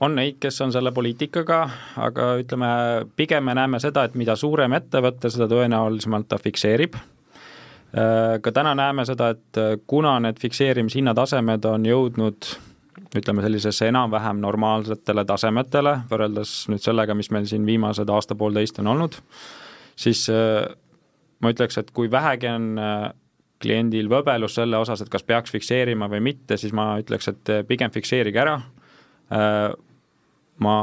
[0.00, 1.60] on neid, kes on selle poliitikaga,
[2.04, 2.70] aga ütleme,
[3.16, 6.96] pigem me näeme seda, et mida suurem ettevõte, seda tõenäolisemalt ta fikseerib.
[6.96, 12.50] Äh, ka täna näeme seda, et kuna need fikseerimishinnatasemed on jõudnud
[13.16, 19.16] ütleme sellisesse enam-vähem normaalsetele tasemetele, võrreldes nüüd sellega, mis meil siin viimased aasta-poolteist on olnud,
[19.96, 20.66] siis äh,
[21.40, 23.08] ma ütleks, et kui vähegi on äh,
[23.62, 27.94] kliendil võbelus selle osas, et kas peaks fikseerima või mitte, siis ma ütleks, et pigem
[27.94, 28.58] fikseerige ära
[30.64, 30.76] ma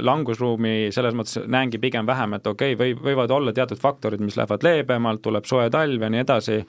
[0.00, 4.38] langusruumi selles mõttes näengi pigem vähem, et okei okay,, või, võivad olla teatud faktorid, mis
[4.38, 6.60] lähevad leebemalt, tuleb soe talv ja nii edasi,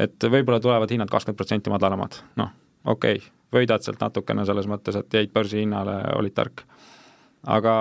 [0.00, 4.96] et võib-olla tulevad hinnad kakskümmend protsenti madalamad, noh, okei okay,, võidad sealt natukene selles mõttes,
[4.96, 6.64] et jäid börsihinnale, olid tark.
[7.46, 7.74] aga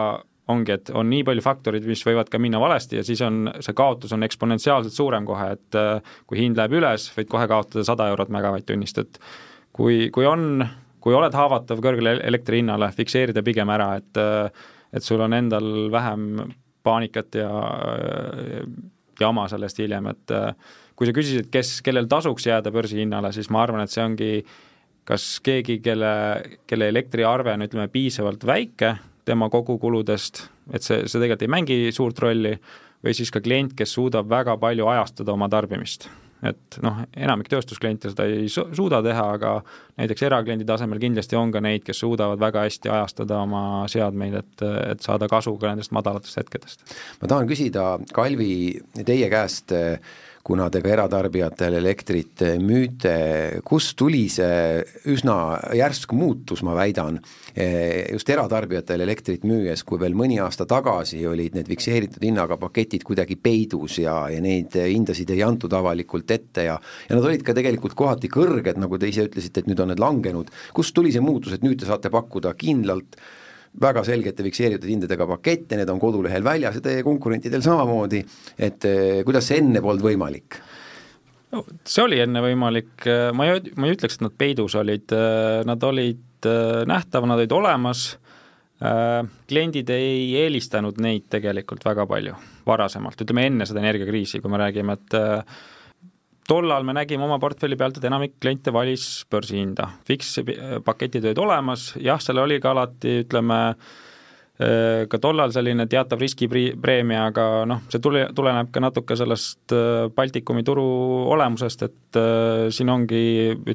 [0.48, 3.76] ongi, et on nii palju faktorid, mis võivad ka minna valesti ja siis on, see
[3.78, 8.08] kaotus on eksponentsiaalselt suurem kohe, et äh, kui hind läheb üles, võid kohe kaotada sada
[8.13, 9.20] eurot megavatt-tunnist, et
[9.76, 10.63] kui, kui on
[11.04, 14.24] kui oled haavatav kõrgele elektri hinnale, fikseerida pigem ära, et
[14.96, 16.38] et sul on endal vähem
[16.88, 17.50] paanikat ja
[19.20, 20.34] jama sellest hiljem, et
[20.98, 24.32] kui sa küsisid, kes, kellel tasuks jääda börsihinnale, siis ma arvan, et see ongi
[25.08, 26.12] kas keegi, kelle,
[26.68, 28.96] kelle elektriarve on, ütleme, piisavalt väike
[29.28, 32.56] tema kogukuludest, et see, see tegelikult ei mängi suurt rolli,
[33.04, 36.10] või siis ka klient, kes suudab väga palju ajastada oma tarbimist
[36.45, 39.54] et noh, enamik tööstuskliente seda ei suuda teha, aga
[39.97, 44.65] näiteks erakliendi tasemel kindlasti on ka neid, kes suudavad väga hästi ajastada oma seadmeid, et,
[44.93, 46.86] et saada kasu ka nendest madalatest hetkedest.
[47.21, 48.52] ma tahan küsida, Kalvi,
[49.06, 49.73] teie käest
[50.48, 54.80] kuna te ka eratarbijatele elektrit müüte, kust tuli see
[55.12, 55.36] üsna
[55.76, 57.20] järsk muutus, ma väidan,
[58.14, 63.36] just eratarbijatele elektrit müües, kui veel mõni aasta tagasi olid need fikseeritud hinnaga paketid kuidagi
[63.36, 66.78] peidus ja, ja neid hindasid ei antud avalikult ette ja
[67.10, 70.02] ja nad olid ka tegelikult kohati kõrged, nagu te ise ütlesite, et nüüd on need
[70.02, 73.20] langenud, kust tuli see muutus, et nüüd te saate pakkuda kindlalt
[73.82, 78.24] väga selgete fikseeritud hindadega pakette, need on kodulehel väljas ja teie konkurentidel samamoodi,
[78.58, 80.60] et eh, kuidas see enne polnud võimalik?
[81.54, 83.06] no see oli enne võimalik,
[83.38, 85.13] ma ei, ma ei ütleks, et nad peidus olid,
[85.68, 88.10] nad olid eh, nähtavad, nad olid olemas,
[88.82, 92.36] eh, kliendid ei eelistanud neid tegelikult väga palju
[92.68, 95.20] varasemalt, ütleme enne seda energiakriisi, kui me räägime, et
[96.48, 102.22] tollal me nägime oma portfelli pealt, et enamik kliente valis börsihinda, fikspaketid olid olemas, jah,
[102.24, 103.60] seal oli ka alati, ütleme,
[104.64, 110.08] äh, ka tollal selline teatav riskipreemia, aga noh, see tule, tuleneb ka natuke sellest äh,
[110.16, 110.88] Baltikumi turu
[111.36, 113.24] olemusest, et äh, siin ongi,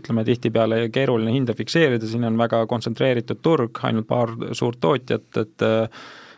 [0.01, 5.71] ütleme tihtipeale keeruline hinda fikseerida, siin on väga kontsentreeritud turg, ainult paar suurt tootjat, et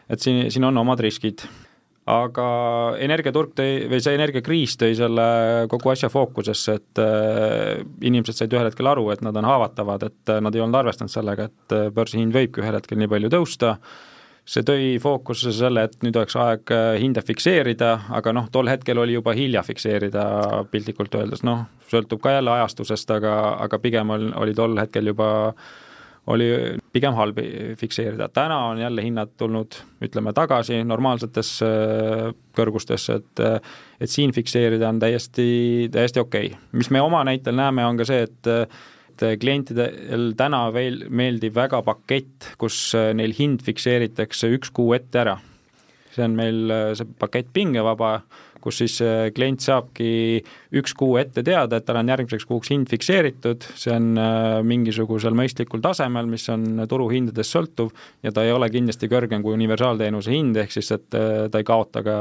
[0.04, 1.46] et siin, siin on omad riskid
[2.10, 2.46] aga
[3.00, 5.26] energiaturg tõi, või see energiakriis tõi selle
[5.72, 10.32] kogu asja fookusesse, et äh, inimesed said ühel hetkel aru, et nad on haavatavad, et
[10.34, 13.78] äh, nad ei olnud arvestanud sellega, et äh, börsihind võibki ühel hetkel nii palju tõusta,
[14.44, 19.16] see tõi fookusesse selle, et nüüd oleks aeg hinda fikseerida, aga noh, tol hetkel oli
[19.16, 20.26] juba hilja fikseerida
[20.68, 23.32] piltlikult öeldes, noh, sõltub ka jälle ajastusest, aga,
[23.64, 25.30] aga pigem oli, oli tol hetkel juba
[26.26, 26.46] oli
[26.92, 27.38] pigem halb
[27.76, 31.68] fikseerida, täna on jälle hinnad tulnud, ütleme, tagasi normaalsetesse
[32.56, 33.44] kõrgustesse, et
[34.00, 36.60] et siin fikseerida on täiesti, täiesti okei okay..
[36.72, 38.52] mis me oma näitel näeme, on ka see, et
[39.14, 42.78] et klientidel täna veel meeldib väga pakett, kus
[43.14, 45.36] neil hind fikseeritakse üks kuu ette ära.
[46.14, 48.20] See on meil see pakett pingevaba
[48.64, 50.40] kus siis äh, klient saabki
[50.80, 55.36] üks kuu ette teada, et tal on järgmiseks kuuks hind fikseeritud, see on äh, mingisugusel
[55.36, 57.92] mõistlikul tasemel, mis on turuhindadest sõltuv
[58.24, 61.68] ja ta ei ole kindlasti kõrgem kui universaalteenuse hind, ehk siis et äh, ta ei
[61.68, 62.16] kaota ka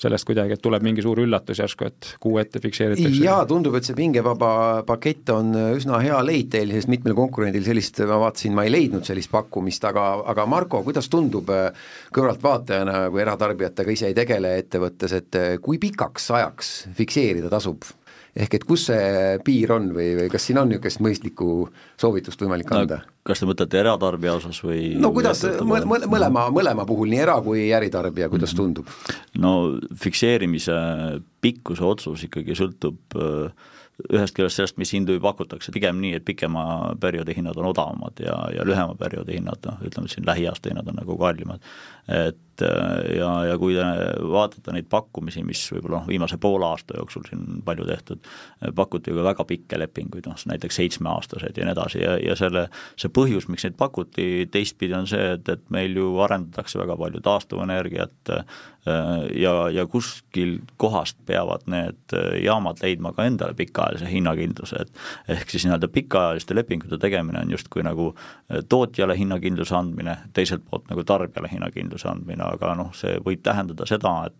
[0.00, 3.22] sellest kuidagi, et tuleb mingi suur üllatus järsku, et kuu ette fikseeritakse.
[3.24, 8.02] jaa, tundub, et see pingevaba pakett on üsna hea leid teil, sest mitmel konkurendil sellist,
[8.08, 11.50] ma vaatasin, ma ei leidnud sellist pakkumist, aga, aga Marko, kuidas tundub
[12.14, 17.86] kõrvaltvaatajana, kui eratarbijatega ise ei tegele ettevõttes, et kui pikaks ajaks fikseerida tasub?
[18.34, 21.48] Ehk et kus see piir on või, või kas siin on niisugust mõistlikku
[22.00, 23.10] soovitust võimalik anda no,?
[23.24, 27.68] kas te mõtlete eratarbija osas või no kuidas, mõlema, mõlema, mõlema puhul, nii era- kui
[27.72, 28.60] äritarbija, kuidas mhm.
[28.60, 28.90] tundub?
[29.38, 29.54] no
[30.00, 30.74] fikseerimise
[31.44, 33.70] pikkuse otsus ikkagi sõltub äh,
[34.10, 36.64] ühest küljest sellest, mis hindu pakutakse, pigem nii, et pikema
[37.00, 40.98] perioodi hinnad on odavamad ja, ja lühema perioodi hinnad, noh, ütleme siin lähiaasta hinnad on
[40.98, 41.62] nagu kallimad.
[42.10, 43.84] et äh, ja, ja kui te
[44.30, 48.28] vaatate neid pakkumisi, mis võib-olla noh, viimase poole aasta jooksul siin palju tehtud,
[48.76, 52.66] pakuti ju ka väga pikki lepinguid, noh näiteks seitsmeaastased ja nii edasi ja, ja selle,
[53.00, 57.22] see põhjus, miks neid pakuti teistpidi, on see, et, et meil ju arendatakse väga palju
[57.24, 58.44] taastuvenergiat äh,
[59.40, 62.12] ja, ja kuskil kohast peavad need
[62.44, 67.82] jaamad leidma ka endale pikaajalise hinnakindluse, et ehk siis nii-öelda pikaajaliste lepingute tegemine on justkui
[67.86, 68.10] nagu
[68.68, 72.08] tootjale hinnakindluse andmine, teiselt poolt nagu tarbijale hinnakindluse kindluse
[72.44, 74.34] andmine, aga noh, see võib tähendada seda, et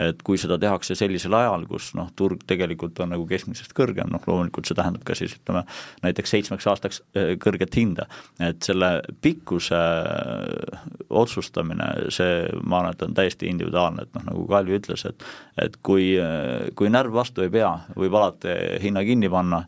[0.00, 4.24] et kui seda tehakse sellisel ajal, kus noh, turg tegelikult on nagu keskmisest kõrgem, noh
[4.26, 5.64] loomulikult see tähendab ka siis ütleme,
[6.04, 8.06] näiteks seitsmeks aastaks äh, kõrget hinda,
[8.40, 8.92] et selle
[9.24, 15.06] pikkuse äh, otsustamine, see ma arvan, et on täiesti individuaalne, et noh, nagu Kalvi ütles,
[15.10, 15.28] et
[15.60, 19.64] et kui, äh, kui närv vastu ei pea, võib alati hinna kinni panna,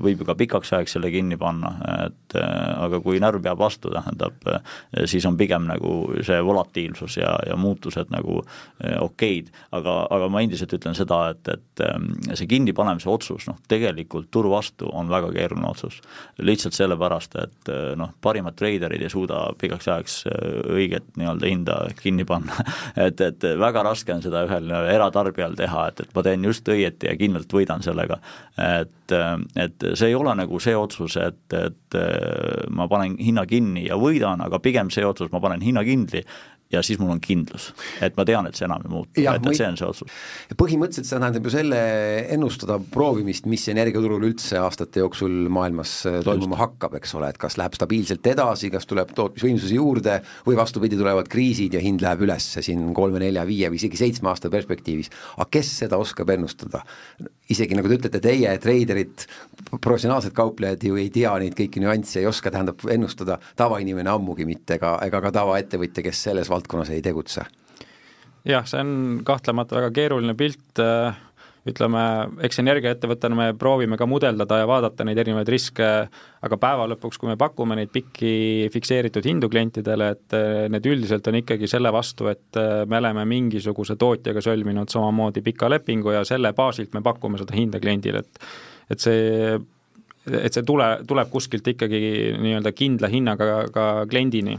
[0.00, 1.74] võib ju ka pikaks ajaks selle kinni panna,
[2.06, 4.38] et aga kui närv peab vastu, tähendab,
[5.04, 8.42] siis on pigem nagu see volatiilne stabiilsus ja, ja muutused nagu
[9.00, 14.30] okeid, aga, aga ma endiselt ütlen seda, et, et ähm, see kinnipanemise otsus noh, tegelikult
[14.30, 16.00] turu vastu on väga keeruline otsus.
[16.38, 20.16] lihtsalt sellepärast, et noh, parimad treiderid ei suuda pikaks ajaks
[20.70, 22.56] õiget nii-öelda hinda kinni panna
[23.06, 27.10] et, et väga raske on seda ühel eratarbijal teha, et, et ma teen just õieti
[27.10, 28.20] ja kindlalt võidan sellega.
[28.58, 29.12] et,
[29.60, 31.98] et see ei ole nagu see otsus, et, et
[32.74, 36.24] ma panen hinna kinni ja võidan, aga pigem see otsus, ma panen hinna kindli
[36.74, 37.70] ja siis mul on kindlus,
[38.04, 40.18] et ma tean, et see enam ei muutu, et, et see on see otsus.
[40.60, 41.80] põhimõtteliselt see tähendab ju selle
[42.34, 47.58] ennustada proovimist, mis energiaturul üldse aastate jooksul maailmas äh, toimuma hakkab, eks ole, et kas
[47.60, 52.50] läheb stabiilselt edasi, kas tuleb tootmisvõimsusi juurde või vastupidi, tulevad kriisid ja hind läheb üles
[52.58, 55.12] siin kolme, nelja, viie või isegi seitsme aasta perspektiivis.
[55.36, 56.84] aga kes seda oskab ennustada?
[57.50, 59.26] Isegi nagu te ütlete, teie, treiderid,
[59.80, 64.78] professionaalsed kauplejad ju ei tea neid kõiki nüansse, ei oska, tähendab, ennustada, tavainimene ammugi mitte,
[64.78, 67.44] ega, ega ka tavaettevõtja, kes selles valdkonnas ei tegutse?
[68.44, 71.16] jah, see on kahtlemata väga keeruline pilt, äh,
[71.68, 72.00] ütleme,
[72.44, 75.86] eks energiaettevõttena me proovime ka mudeldada ja vaadata neid erinevaid riske,
[76.44, 81.26] aga päeva lõpuks, kui me pakume neid pikki fikseeritud hindu klientidele, et äh, need üldiselt
[81.30, 86.24] on ikkagi selle vastu, et äh, me oleme mingisuguse tootjaga sõlminud samamoodi pika lepingu ja
[86.28, 88.46] selle baasilt me pakume seda hinda kliendile, et
[88.92, 89.56] et see
[90.24, 91.98] et see tule, tuleb kuskilt ikkagi
[92.40, 94.56] nii-öelda kindla hinnaga ka kliendini.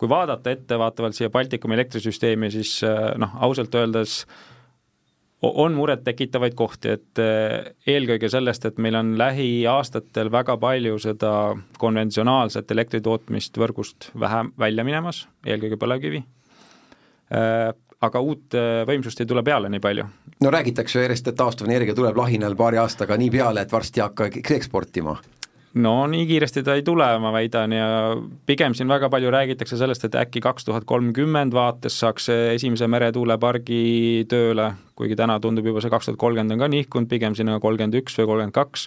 [0.00, 4.22] Kui vaadata ettevaatavalt siia Baltikumi elektrisüsteemi, siis äh, noh, ausalt öeldes
[5.42, 11.32] on murettekitavaid kohti, et äh, eelkõige sellest, et meil on lähiaastatel väga palju seda
[11.82, 16.22] konventsionaalset elektritootmist võrgust vähem välja minemas, eelkõige põlevkivi,
[17.34, 18.54] äh, aga uut
[18.86, 20.08] võimsust ei tule peale nii palju.
[20.42, 25.14] no räägitakse järjest, et taastuvenergia tuleb lahinal paari aastaga nii peale, et varsti hakkab eksportima
[25.74, 27.86] no nii kiiresti ta ei tule, ma väidan, ja
[28.46, 34.26] pigem siin väga palju räägitakse sellest, et äkki kaks tuhat kolmkümmend vaates saaks esimese meretuulepargi
[34.28, 37.96] tööle, kuigi täna tundub juba see kaks tuhat kolmkümmend on ka nihkunud pigem sinna kolmkümmend
[38.02, 38.86] üks või kolmkümmend kaks,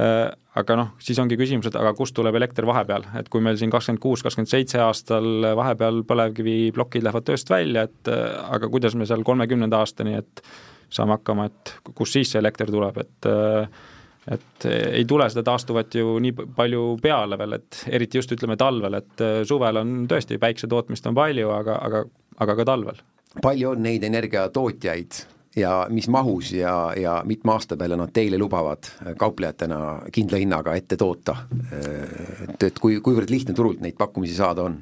[0.00, 0.24] äh,
[0.60, 3.72] aga noh, siis ongi küsimus, et aga kust tuleb elekter vahepeal, et kui meil siin
[3.72, 9.08] kakskümmend kuus, kakskümmend seitse aastal vahepeal põlevkiviplokid lähevad tööst välja, et äh, aga kuidas me
[9.08, 10.44] seal kolmekümnenda aastani, et
[10.90, 13.89] saame hakkama, et kust siis see elekter tuleb, et äh,
[14.28, 18.98] et ei tule seda taastuvat ju nii palju peale veel, et eriti just ütleme talvel,
[19.00, 22.04] et äh, suvel on tõesti päiksetootmist on palju, aga, aga,
[22.38, 23.02] aga ka talvel.
[23.42, 25.22] palju on neid energiatootjaid
[25.56, 28.86] ja mis mahus ja, ja mitme aasta peale nad teile lubavad
[29.18, 29.80] kauplejatena
[30.12, 31.36] kindla hinnaga ette toota?
[31.72, 34.80] et, et kui, kuivõrd lihtne turult neid pakkumisi saada on?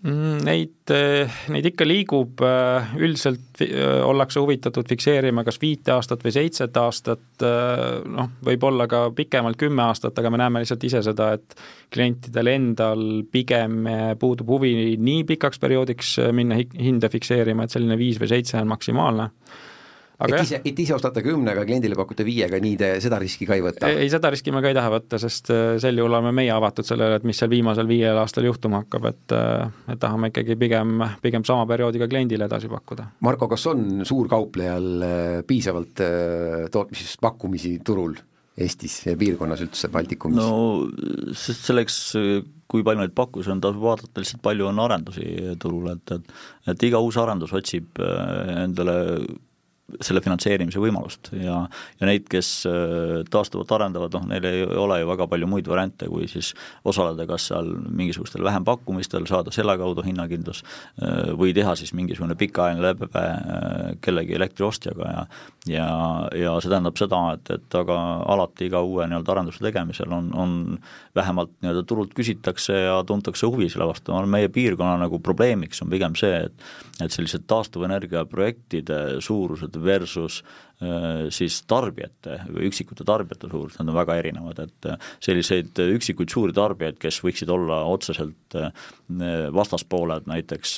[0.00, 6.24] Mm, neid, eh, neid ikka liigub, eh, üldiselt eh, ollakse huvitatud fikseerima kas viite aastat
[6.24, 7.44] või seitset aastat,
[8.08, 11.52] noh, võib-olla ka pikemalt kümme aastat, aga me näeme lihtsalt ise seda, et
[11.92, 13.84] klientidel endal pigem
[14.20, 19.28] puudub huvi nii pikaks perioodiks minna hinda fikseerima, et selline viis või seitse on maksimaalne
[20.20, 23.56] Aga et ise, et ise ostate kümnega, kliendile pakute viiega, nii te seda riski ka
[23.56, 23.88] ei võta?
[23.88, 26.86] ei, seda riski me ka ei taha võtta, sest äh, sel juhul oleme meie avatud
[26.86, 31.00] sellele, et mis seal viimasel viiel aastal juhtuma hakkab, et äh, et tahame ikkagi pigem,
[31.24, 33.08] pigem sama perioodiga kliendile edasi pakkuda.
[33.24, 36.04] Marko, kas on suurkauplejal äh, piisavalt
[36.72, 38.18] tootmispakkumisi turul?
[38.60, 40.36] Eestis ja piirkonnas üldse, Baltikumis?
[40.36, 41.94] no sest selleks,
[42.68, 46.90] kui palju neid pakkusi on, tasub vaadata lihtsalt palju on arendusi turul, et, et et
[46.90, 48.98] iga uus arendus otsib endale
[50.00, 51.32] selle finantseerimise võimalust.
[51.36, 51.62] Ja,
[52.00, 56.08] ja neid, kes äh, taastuvat arendavad, noh, neil ei ole ju väga palju muid variante,
[56.10, 56.52] kui siis
[56.88, 62.84] osaleda kas seal mingisugustel vähempakkumistel, saada selle kaudu hinnakindlus äh, või teha siis mingisugune pikaajaline
[62.86, 65.24] lepe äh, kellegi elektriostjaga ja
[65.68, 65.86] ja,
[66.36, 67.96] ja see tähendab seda, et, et aga
[68.32, 70.54] alati iga uue nii-öelda arenduse tegemisel on, on
[71.16, 76.16] vähemalt nii-öelda turult küsitakse ja tuntakse huvi selle vastu, meie piirkonna nagu probleemiks on pigem
[76.18, 80.69] see, et et sellised taastuvenergia projektide suurused versus Äh,
[81.34, 86.54] siis tarbijate või üksikute tarbijate suurus, nad on väga erinevad, et äh, selliseid üksikuid suuri
[86.56, 88.70] tarbijaid, kes võiksid olla otseselt äh,
[89.52, 90.76] vastaspooled näiteks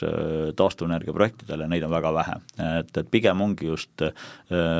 [0.58, 2.36] taastuvenergia projektidele, neid on väga vähe.
[2.80, 4.02] et, et pigem ongi just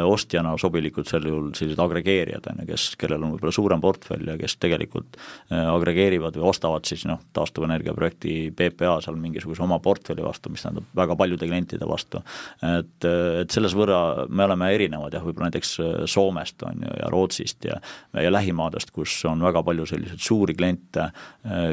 [0.09, 4.39] ostjana sobilikud sel juhul sellised agregeerijad, on ju, kes, kellel on võib-olla suurem portfell ja
[4.41, 5.19] kes tegelikult
[5.53, 10.89] agregeerivad või ostavad siis noh, taastuvenergia projekti PPA seal mingisuguse oma portfelli vastu, mis tähendab
[10.97, 12.23] väga paljude klientide vastu.
[12.65, 13.09] et,
[13.45, 15.73] et selles võrra me oleme erinevad tulevad jah, võib-olla näiteks
[16.11, 17.81] Soomest on ju ja Rootsist ja
[18.23, 21.11] ja lähimaadest, kus on väga palju selliseid suuri kliente,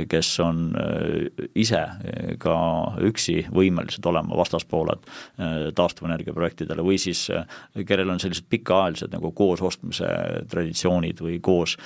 [0.10, 0.72] kes on
[1.56, 1.82] ise
[2.40, 2.56] ka
[3.02, 5.06] üksi võimelised olema vastaspooled
[5.76, 7.28] taastuvenergia projektidele või siis
[7.86, 10.08] kellel on sellised pikaajalised nagu koos ostmise
[10.50, 11.78] traditsioonid või koos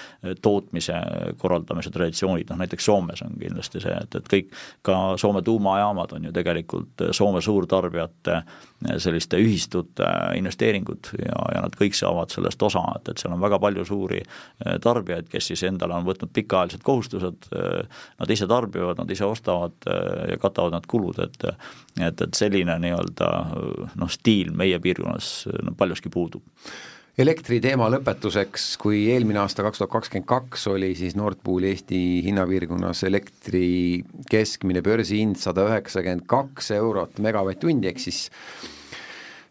[0.41, 0.99] tootmise
[1.37, 4.53] korraldamise traditsioonid, noh näiteks Soomes on kindlasti see, et, et kõik,
[4.85, 8.41] ka Soome tuumajaamad on ju tegelikult Soome suurtarbijate
[9.01, 13.59] selliste ühistute investeeringud ja, ja nad kõik saavad sellest osa, et, et seal on väga
[13.63, 14.21] palju suuri
[14.83, 17.49] tarbijaid, kes siis endale on võtnud pikaajalised kohustused,
[18.19, 21.49] nad ise tarbivad, nad ise ostavad ja katavad need kulud, et
[22.01, 23.29] et, et selline nii-öelda
[23.99, 26.41] noh, stiil meie piirkonnas no, paljuski puudub
[27.19, 31.99] elektri teema lõpetuseks, kui eelmine aasta, kaks tuhat kakskümmend kaks oli siis Nord Pooli Eesti
[32.25, 38.25] hinnapiirkonnas elektri keskmine börsihind sada üheksakümmend kaks eurot megavatt-tundi, ehk siis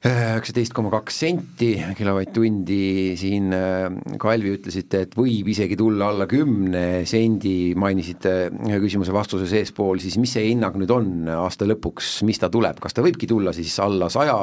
[0.03, 7.05] üheksateist koma kaks senti kilovatt-tundi, siin äh, Kalvi ütlesite, et võib isegi tulla alla kümne
[7.07, 8.51] sendi, mainisite
[8.83, 12.99] küsimuse vastuses eespool, siis mis see hinnang nüüd on aasta lõpuks, mis ta tuleb, kas
[12.99, 14.41] ta võibki tulla siis alla saja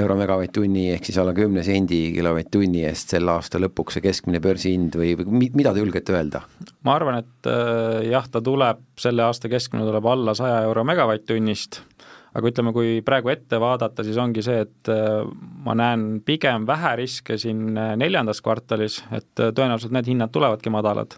[0.00, 4.96] euro megavatt-tunni ehk siis alla kümne sendi kilovatt-tunni eest selle aasta lõpuks see keskmine börsihind
[4.96, 6.46] või, või mida te julgete öelda?
[6.88, 11.82] ma arvan, et äh, jah, ta tuleb, selle aasta keskmine tuleb alla saja euro megavatt-tunnist
[12.36, 15.24] aga ütleme, kui praegu ette vaadata, siis ongi see, et äh,
[15.64, 20.72] ma näen pigem vähe riske siin äh, neljandas kvartalis, et äh, tõenäoliselt need hinnad tulevadki
[20.72, 21.16] madalad,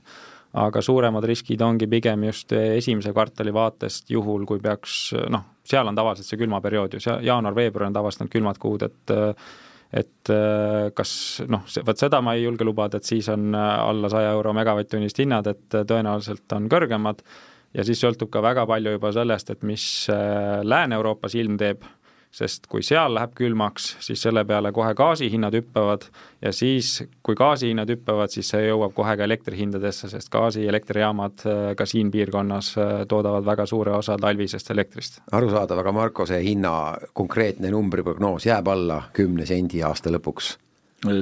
[0.58, 5.00] aga suuremad riskid ongi pigem just esimese kvartali vaatest, juhul kui peaks
[5.30, 9.18] noh, seal on tavaliselt see külmaperiood ju, see jaanuar-veebruar on tavaliselt need külmad kuud, et
[9.88, 10.30] et
[10.96, 11.10] kas
[11.48, 15.48] noh, vot seda ma ei julge lubada, et siis on alla saja euro megavatt-tunnist hinnad,
[15.48, 17.22] et tõenäoliselt on kõrgemad
[17.74, 21.84] ja siis sõltub ka väga palju juba sellest, et mis äh, Lääne-Euroopas ilm teeb,
[22.34, 26.04] sest kui seal läheb külmaks, siis selle peale kohe gaasihinnad hüppavad
[26.44, 31.46] ja siis, kui gaasihinnad hüppavad, siis see jõuab kohe ka elektrihindadesse, sest gaasi- ja elektrijaamad
[31.48, 35.20] äh, ka siin piirkonnas äh, toodavad väga suure osa talvisest elektrist.
[35.32, 36.72] arusaadav, aga Marko, see hinna
[37.12, 40.56] konkreetne numbriprognoos jääb alla kümne sendi aasta lõpuks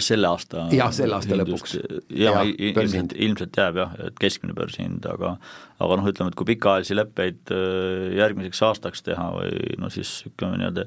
[0.01, 1.77] selle aasta jah, selle aasta lõpuks.
[2.17, 5.37] jaa, ilmselt, ilmselt jääb jah, et keskmine börsihind, aga
[5.77, 10.61] aga noh, ütleme, et kui pikaajalisi leppeid äh, järgmiseks aastaks teha või no siis ütleme
[10.63, 10.87] niimoodi,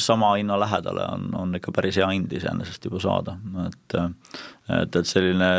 [0.00, 3.36] sama hinna lähedale on, on ikka päris hea hind iseenesest juba saada,
[3.66, 3.96] et
[4.82, 5.50] et, et selline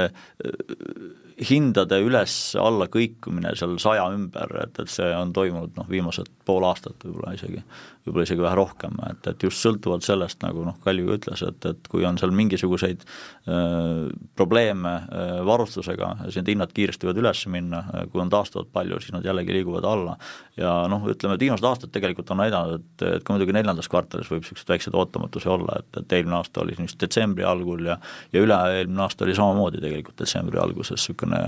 [1.42, 7.02] hindade üles-alla kõikumine seal saja ümber, et, et see on toimunud noh, viimased pool aastat
[7.02, 7.62] võib-olla isegi,
[8.06, 11.90] võib-olla isegi vähe rohkem, et, et just sõltuvalt sellest, nagu noh, Kalju ütles, et, et
[11.90, 17.82] kui on seal mingisuguseid äh, probleeme äh, varustusega, siis need hinnad kiiresti võivad üles minna,
[18.14, 20.18] kui on taastuvat palju, siis nad jällegi liiguvad alla.
[20.60, 24.30] ja noh, ütleme, et viimased aastad tegelikult on näidanud, et, et ka muidugi neljandas kvartalis
[24.30, 27.98] võib niisuguseid väikseid ootamatusi olla, et, et eelmine aasta oli siin just detsembri algul ja
[28.32, 31.42] ja üle-eelmine aasta oli samamoodi tegelikult detsembri alguses niisugune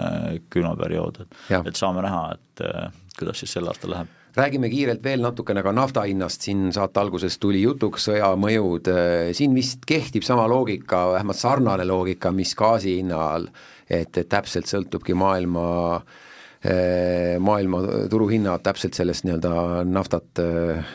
[0.54, 4.20] külmaperiood, et et saame näha, et eh, kuidas siis sel aastal läheb.
[4.34, 8.90] Räägime kiirelt veel natukene ka nafta hinnast, siin saate alguses tuli jutuks sõja mõjud,
[9.38, 13.46] siin vist kehtib sama loogika, vähemalt sarnane loogika, mis gaasi hinnal,
[13.86, 15.68] et, et täpselt sõltubki maailma
[16.66, 20.94] eh, maailma turuhinnad täpselt sellest nii-öelda naftat eh,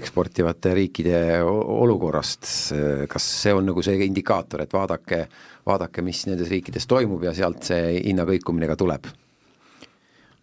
[0.00, 2.48] eksportivate riikide olukorrast,
[3.12, 5.26] kas see on nagu see indikaator, et vaadake,
[5.66, 9.08] vaadake, mis nendes riikides toimub ja sealt see hinnakõikumine ka tuleb?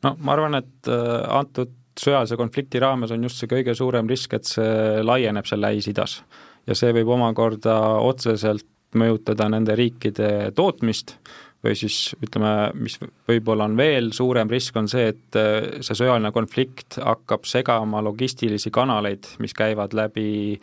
[0.06, 4.34] no ma arvan, et äh, antud sõjalise konflikti raames on just see kõige suurem risk,
[4.34, 6.22] et see laieneb seal Lähis-Idas.
[6.68, 11.16] ja see võib omakorda otseselt mõjutada nende riikide tootmist
[11.62, 12.98] või siis ütleme, mis
[13.30, 18.74] võib-olla on veel suurem risk, on see, et äh, see sõjaline konflikt hakkab segama logistilisi
[18.74, 20.58] kanaleid, mis käivad läbi,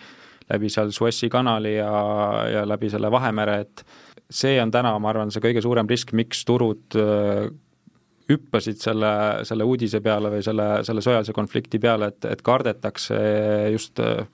[0.48, 1.92] läbi seal Suessi kanali ja,
[2.52, 3.84] ja läbi selle Vahemere, et
[4.30, 7.48] see on täna, ma arvan, see kõige suurem risk, miks turud äh,
[8.28, 9.10] hüppasid selle,
[9.48, 13.18] selle uudise peale või selle, selle sõjalise konflikti peale, et, et kardetakse
[13.72, 14.26] just äh,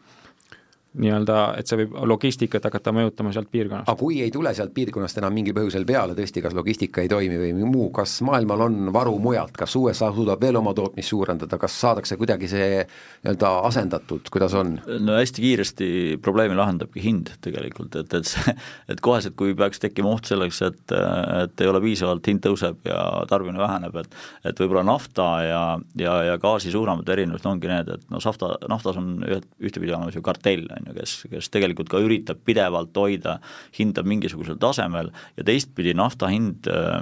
[1.00, 3.88] nii-öelda, et see võib logistikat hakata mõjutama sealt piirkonnast.
[3.88, 7.38] aga kui ei tule sealt piirkonnast enam mingil põhjusel peale, tõesti, kas logistika ei toimi
[7.40, 11.76] või muu, kas maailmal on varu mujalt, kas USA suudab veel oma tootmist suurendada, kas
[11.80, 14.76] saadakse kuidagi see nii-öelda asendatud, kuidas on?
[15.04, 15.88] no hästi kiiresti
[16.22, 18.54] probleemi lahendabki hind tegelikult, et, et see,
[18.94, 20.96] et koheselt, kui peaks tekkima oht selleks, et,
[21.42, 25.62] et ei ole piisavalt, hind tõuseb ja tarbimine väheneb, et et võib-olla nafta ja,
[25.98, 30.16] ja, ja gaasi suuremad erinevused ongi need, et no nafta, naftas on ühed, ühtepidi olemas
[30.16, 33.38] ju kartell, on on ju, kes, kes tegelikult ka üritab pidevalt hoida
[33.78, 37.00] hinda mingisugusel tasemel ja teistpidi nafta hind äh,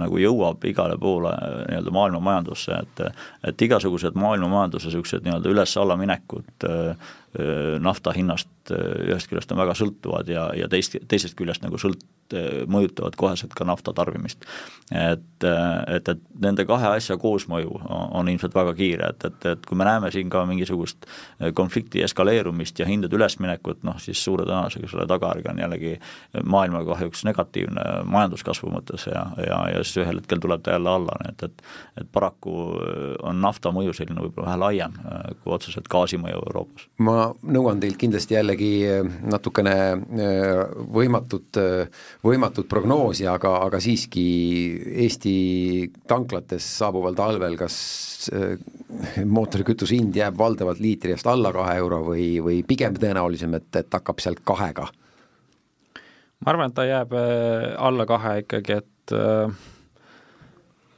[0.00, 3.06] nagu jõuab igale poole äh, nii-öelda maailma majandusse, et
[3.46, 6.90] et igasugused maailma majanduse niisugused nii-öelda üles-alla minekud äh,
[7.38, 11.78] äh nafta hinnast äh, ühest küljest on väga sõltuvad ja, ja teist, teisest küljest nagu
[11.78, 12.06] sõlt-,
[12.70, 14.44] mõjutavad koheselt ka nafta tarbimist.
[14.90, 19.66] et, et, et nende kahe asja koosmõju on, on ilmselt väga kiire, et, et, et
[19.66, 21.06] kui me näeme siin ka mingisugust
[21.54, 25.94] konflikti eskaleerumist ja hindade ülesminekut, noh siis suure tõenäosusega selle tagajärg on jällegi
[26.44, 31.16] maailma kahjuks negatiivne majanduskasvu mõttes ja, ja, ja siis ühel hetkel tuleb ta jälle alla,
[31.24, 31.66] nii et, et
[32.00, 32.54] et paraku
[33.26, 34.94] on nafta mõju selline võib-olla vähe laiem
[35.42, 36.86] kui otseselt gaasi mõju Euroopas.
[36.98, 38.72] ma nõuan teilt kindlasti jällegi
[39.30, 39.74] natukene
[40.94, 41.60] võimatut
[42.24, 44.24] võimatut prognoosi, aga, aga siiski
[45.04, 45.34] Eesti
[46.08, 47.76] tanklates saabuval talvel, kas
[48.34, 48.56] äh,
[49.24, 53.98] mootorikütuse hind jääb valdavalt liitri eest alla kahe euro või, või pigem tõenäolisem, et, et
[53.98, 54.88] hakkab sealt kahega?
[56.40, 59.60] ma arvan, et ta jääb äh, alla kahe ikkagi, et äh,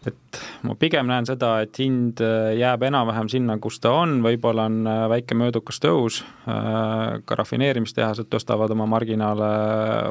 [0.07, 2.19] et ma pigem näen seda, et hind
[2.59, 4.81] jääb enam-vähem sinna, kus ta on, võib-olla on
[5.13, 9.51] väike möödukas tõus, ka rafineerimistehased tõstavad oma marginaale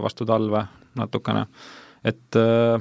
[0.03, 0.63] vastu talve,
[0.95, 1.43] natukene,
[2.07, 2.79] et äh,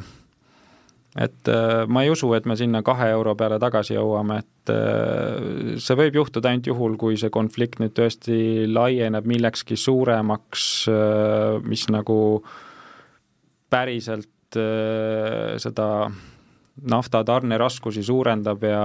[1.18, 5.76] et äh, ma ei usu, et me sinna kahe euro peale tagasi jõuame, et äh,
[5.82, 10.66] see võib juhtuda ainult juhul, kui see konflikt nüüd tõesti laieneb millekski suuremaks,
[11.66, 12.18] mis nagu
[13.70, 15.86] päriselt seda
[16.90, 18.84] nafta tarneraskusi suurendab ja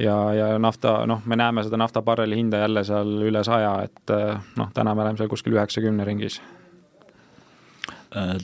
[0.00, 4.12] ja, ja nafta, noh, me näeme seda naftabarreli hinda jälle seal üle saja, et
[4.60, 6.40] noh, täna me oleme seal kuskil üheksakümne ringis.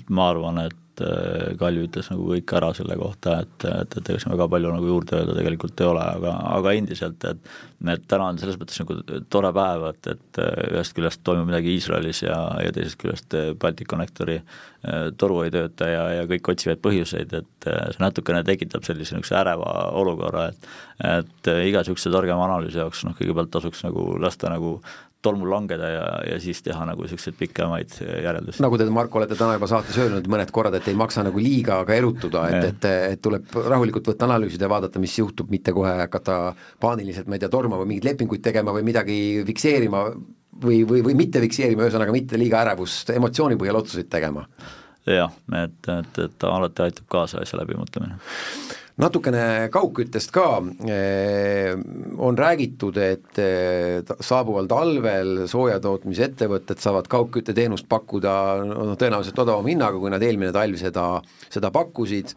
[0.08, 4.22] Ma arvan, et äh, Kalju ütles nagu kõik ära selle kohta, et, et, et ega
[4.22, 8.30] siin väga palju nagu juurde öelda tegelikult ei ole, aga, aga endiselt, et et täna
[8.32, 8.94] on selles mõttes nagu
[9.30, 13.52] tore päev, et, et äh, ühest küljest toimub midagi Iisraelis ja, ja teisest küljest äh,
[13.60, 14.40] Balticconnectori
[15.18, 19.72] toru ei tööta ja, ja kõik otsivad põhjuseid, et see natukene tekitab sellise niisuguse äreva
[19.98, 20.68] olukorra, et
[21.02, 24.76] et iga niisuguse targema analüüsi jaoks noh, kõigepealt tasuks nagu lasta nagu
[25.24, 28.62] tolmul langeda ja, ja siis teha nagu niisuguseid pikemaid järeldusi.
[28.62, 31.80] nagu te, Marko, olete täna juba saates öelnud mõned korrad, et ei maksa nagu liiga
[31.88, 35.96] ka erutuda, et, et, et tuleb rahulikult võtta analüüsida ja vaadata, mis juhtub, mitte kohe
[36.04, 36.38] hakata
[36.82, 40.06] paaniliselt, ma ei tea, tormama, mingeid lepinguid tegema või midagi fikseerima
[40.62, 44.46] või, või, või mitte fikseerima, ühesõnaga mitte liiga ärevust, emotsiooni põhjal otsuseid tegema.
[45.06, 45.32] jah,
[45.64, 48.18] et, et, et alati aitab kaasa asja läbimõtlemine
[49.00, 50.48] natukene kaugküttest ka,
[52.26, 60.12] on räägitud, et eh, saabuval talvel soojatootmisettevõtted saavad kaugkütteteenust pakkuda noh, tõenäoliselt odavama hinnaga, kui
[60.14, 61.08] nad eelmine talv seda,
[61.52, 62.32] seda pakkusid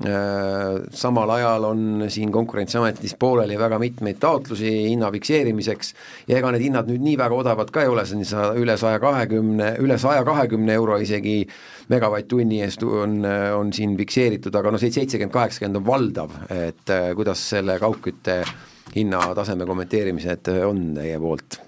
[0.00, 5.92] samal ajal on siin Konkurentsiametis pooleli väga mitmeid taotlusi hinna fikseerimiseks
[6.28, 8.78] ja ega need hinnad nüüd nii väga odavad ka ei ole, see on sa üle
[8.80, 11.42] saja kahekümne, üle saja kahekümne euro isegi
[11.92, 13.20] megavatt-tunni eest on,
[13.58, 18.40] on siin fikseeritud, aga noh, seitsekümmend, kaheksakümmend on valdav, et äh, kuidas selle kaugkütte
[18.96, 21.60] hinnataseme kommenteerimised on teie poolt?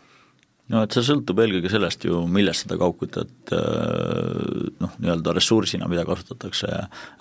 [0.70, 6.06] No et see sõltub eelkõige sellest ju, millest seda kaugkütet äh, noh, nii-öelda ressursina, mida
[6.08, 6.70] kasutatakse,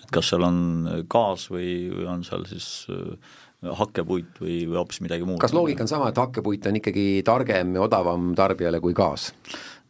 [0.04, 0.60] et kas seal on
[1.12, 3.40] gaas või, või on seal siis äh,
[3.82, 5.42] hakkepuit või, või hoopis midagi muud.
[5.42, 9.32] kas loogika on sama, et hakkepuit on ikkagi targem ja odavam tarbijale kui gaas?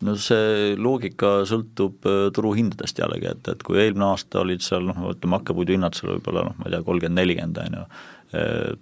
[0.01, 5.11] no see loogika sõltub äh, turuhindadest jällegi, et, et kui eelmine aasta olid seal noh,
[5.11, 7.85] ütleme hakkepuidu hinnad seal võib-olla noh, ma ei tea, kolmkümmend, nelikümmend on ju,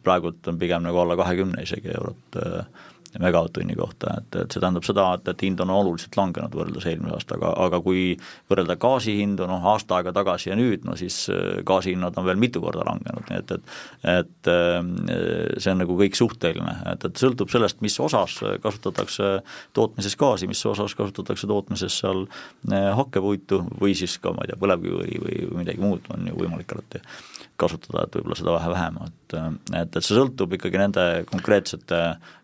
[0.06, 4.86] praegult on pigem nagu alla kahekümne isegi eurot äh, megavatt-tunni kohta, et, et see tähendab
[4.86, 8.04] seda, et, et hind on oluliselt langenud võrreldes eelmise aastaga, aga kui
[8.52, 12.28] võrrelda gaasi hindu noh, aasta aega tagasi ja nüüd, no siis äh, gaasi hinnad on
[12.28, 17.10] veel mitu korda langenud, nii et, et et äh, see on nagu kõik suhteline, et,
[17.10, 19.40] et sõltub sellest, mis osas kasutatakse
[19.78, 24.60] tootmises gaasi, mis osas kasutatakse tootmises seal äh, hakkepuitu või siis ka ma ei tea,
[24.62, 27.04] põlevkivi või, või midagi muud on ju võimalik alati
[27.60, 32.00] kasutada, et võib-olla seda vähe vähem, et et, et see sõltub ikkagi nende konkreetsete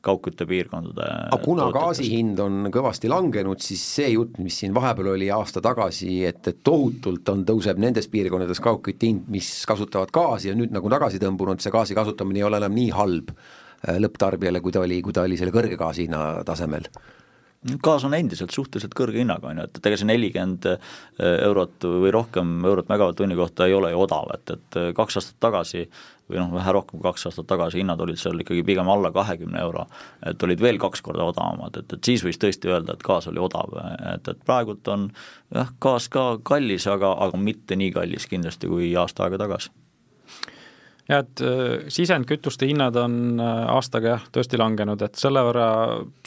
[0.06, 5.32] kaugküttepiirkondade aga kuna gaasi hind on kõvasti langenud, siis see jutt, mis siin vahepeal oli
[5.34, 10.58] aasta tagasi, et, et tohutult on, tõuseb nendes piirkondades kaugkütte hind, mis kasutavad gaasi ja
[10.58, 14.76] nüüd nagu tagasi tõmbunud, see gaasi kasutamine ei ole enam nii halb äh, lõpptarbijale, kui
[14.76, 16.90] ta oli, kui ta oli selle kõrge gaasi hinna tasemel
[17.84, 20.92] gaas on endiselt suhteliselt kõrge hinnaga, on ju, et, et ega see nelikümmend äh,
[21.48, 25.40] eurot või rohkem eurot megavatt-tunni kohta ei ole ju odav, et, et äh, kaks aastat
[25.48, 25.86] tagasi
[26.30, 29.62] või noh, vähe rohkem kui kaks aastat tagasi hinnad olid seal ikkagi pigem alla kahekümne
[29.62, 29.86] euro,
[30.26, 33.42] et olid veel kaks korda odavamad, et, et siis võis tõesti öelda, et gaas oli
[33.42, 33.74] odav,
[34.14, 35.10] et, et praegult on
[35.54, 39.74] jah, gaas ka kallis, aga, aga mitte nii kallis kindlasti kui aasta aega tagasi
[41.10, 45.68] jah, et äh, sisendkütuste hinnad on äh, aastaga jah, tõesti langenud, et selle võrra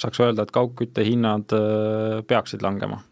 [0.01, 3.03] saaks öelda, et kaugkütte hinnad äh, peaksid langema.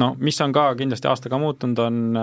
[0.00, 2.18] No mis on ka kindlasti aastaga muutunud, on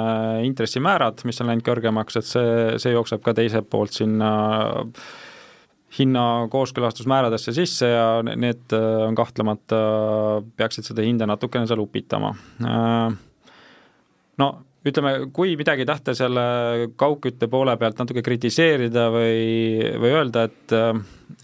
[0.45, 4.29] intressimäärad, mis on läinud kõrgemaks, et see, see jookseb ka teiselt poolt sinna
[5.97, 9.81] hinna kooskõlastusmääradesse sisse ja need on kahtlemata,
[10.55, 12.31] peaksid seda hinda natukene seal upitama.
[14.37, 14.49] No
[14.89, 20.75] ütleme, kui midagi tahta selle kaugkütte poole pealt natuke kritiseerida või, või öelda, et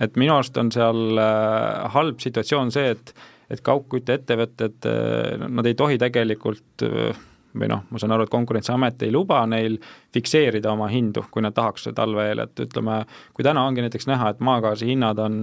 [0.01, 3.15] et minu arust on seal äh, halb situatsioon see, et
[3.51, 7.19] et kaugkütteettevõtted, äh, nad ei tohi tegelikult äh,
[7.53, 9.77] või noh, ma saan aru, et Konkurentsiamet ei luba neil
[10.13, 12.99] fikseerida oma hindu, kui nad tahaks talve eel, et ütleme,
[13.33, 15.39] kui täna ongi näiteks näha, et maagaasi hinnad on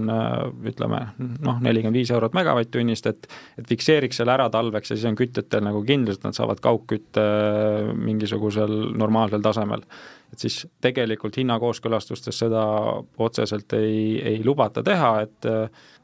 [0.67, 5.19] ütleme noh, nelikümmend viis eurot megavatt-tunnist, et et fikseeriks selle ära talveks ja siis on
[5.19, 7.23] kütjatel nagu kindlus, et nad saavad kaugkütte
[7.95, 9.85] mingisugusel normaalsel tasemel.
[10.31, 12.61] et siis tegelikult hinnakooskõlastustes seda
[13.19, 15.51] otseselt ei, ei lubata teha, et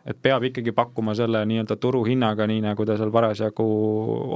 [0.08, 3.66] et peab ikkagi pakkuma selle nii-öelda turuhinnaga, nii nagu ta seal parasjagu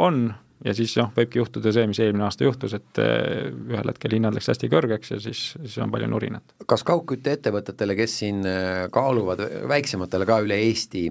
[0.04, 0.26] on,
[0.66, 4.36] ja siis noh, võibki juhtuda see, mis eelmine aasta juhtus, et eh, ühel hetkel hinnad
[4.38, 6.57] läks hästi kõrgeks ja siis, siis on palju nurinat.
[6.70, 11.07] kas kaugkütteettevõtetele, kes siin eh, kaaluvad, väiksematele ka üle Eesti,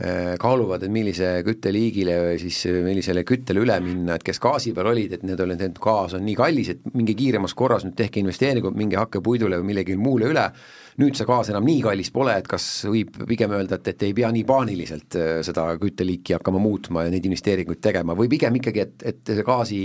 [0.00, 4.92] eh, kaaluvad, et millise kütteliigile või siis millisele küttele üle minna, et kes gaasi peal
[4.94, 8.22] olid, et need olid, et gaas on nii kallis, et minge kiiremas korras nüüd tehke
[8.24, 10.50] investeeringud, minge hakkepuidule või millegi muule üle,
[11.00, 14.14] nüüd see gaas enam nii kallis pole, et kas võib pigem öelda, et, et ei
[14.16, 18.86] pea nii paaniliselt äh, seda kütteliiki hakkama muutma ja neid investeeringuid tegema või pigem ikkagi,
[18.86, 19.82] et, et gaasi,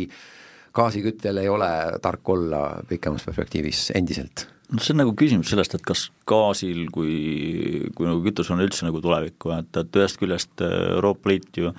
[0.77, 1.69] gaasiküttel ei ole
[2.03, 4.47] tark olla pikemas perspektiivis endiselt?
[4.71, 8.87] no see on nagu küsimus sellest, et kas gaasil kui, kui nagu kütus on üldse
[8.87, 11.73] nagu tulevikku, et, et ühest küljest Euroopa Liit ju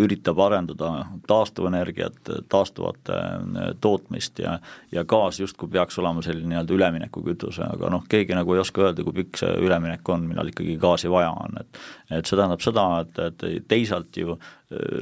[0.00, 0.90] üritab arendada
[1.30, 4.58] taastuvenergiat, taastuvate äh, tootmist ja
[4.92, 9.04] ja gaas justkui peaks olema selline nii-öelda üleminekukütuse, aga noh, keegi nagu ei oska öelda,
[9.06, 12.86] kui pikk see üleminek on, millal ikkagi gaasi vaja on, et et see tähendab seda,
[13.04, 14.34] et, et teisalt ju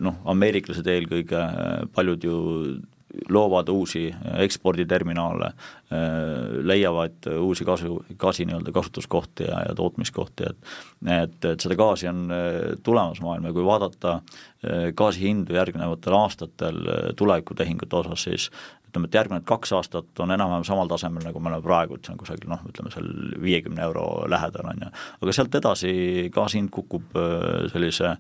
[0.04, 1.40] noh, ameeriklased eelkõige,
[1.96, 2.38] paljud ju
[3.28, 5.54] loovad uusi eksporditerminale, äh,
[6.62, 10.56] leiavad uusi kasu, gaasi nii-öelda kasutuskohti ja, ja tootmiskohti, et
[11.22, 16.18] et, et seda gaasi on äh, tulemas maailma ja kui vaadata äh, gaasi hindu järgnevatel
[16.18, 16.82] aastatel
[17.16, 18.50] tulevikutehingute osas, siis
[18.88, 22.12] ütleme, et järgnevad kaks aastat on enam-vähem samal tasemel, nagu me oleme praegu, et see
[22.12, 23.08] on kusagil noh, ütleme seal
[23.42, 24.92] viiekümne euro lähedal, on ju.
[25.22, 25.94] aga sealt edasi
[26.34, 27.16] gaasi hind kukub
[27.72, 28.16] sellise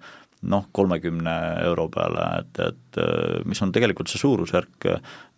[0.46, 1.34] noh, kolmekümne
[1.66, 2.98] euro peale, et, et
[3.46, 4.86] mis on tegelikult see suurusjärk,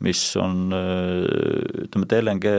[0.05, 2.53] mis on ütleme, et LNG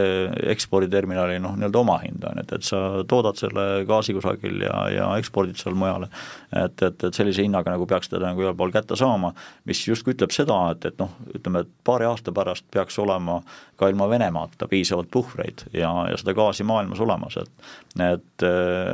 [0.54, 5.58] eksporditerminali noh, nii-öelda omahind on, et, et sa toodad selle gaasi kusagil ja, ja ekspordid
[5.62, 6.10] seal mujale.
[6.52, 9.34] et, et, et sellise hinnaga nagu peaks teda nagu igal pool kätte saama,
[9.70, 13.40] mis justkui ütleb seda, et, et noh, ütleme, et paari aasta pärast peaks olema
[13.80, 17.72] ka ilma Venemaata piisavalt puhvreid ja, ja seda gaasi maailmas olemas, et
[18.02, 18.44] et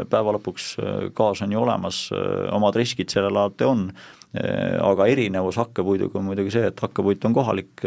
[0.09, 0.71] päeva lõpuks
[1.15, 1.99] gaas on ju olemas,
[2.55, 3.89] omad riskid sellel alati on.
[4.83, 7.81] Aga erinevus hakkepuiduga on muidugi see, et hakkepuit on kohalik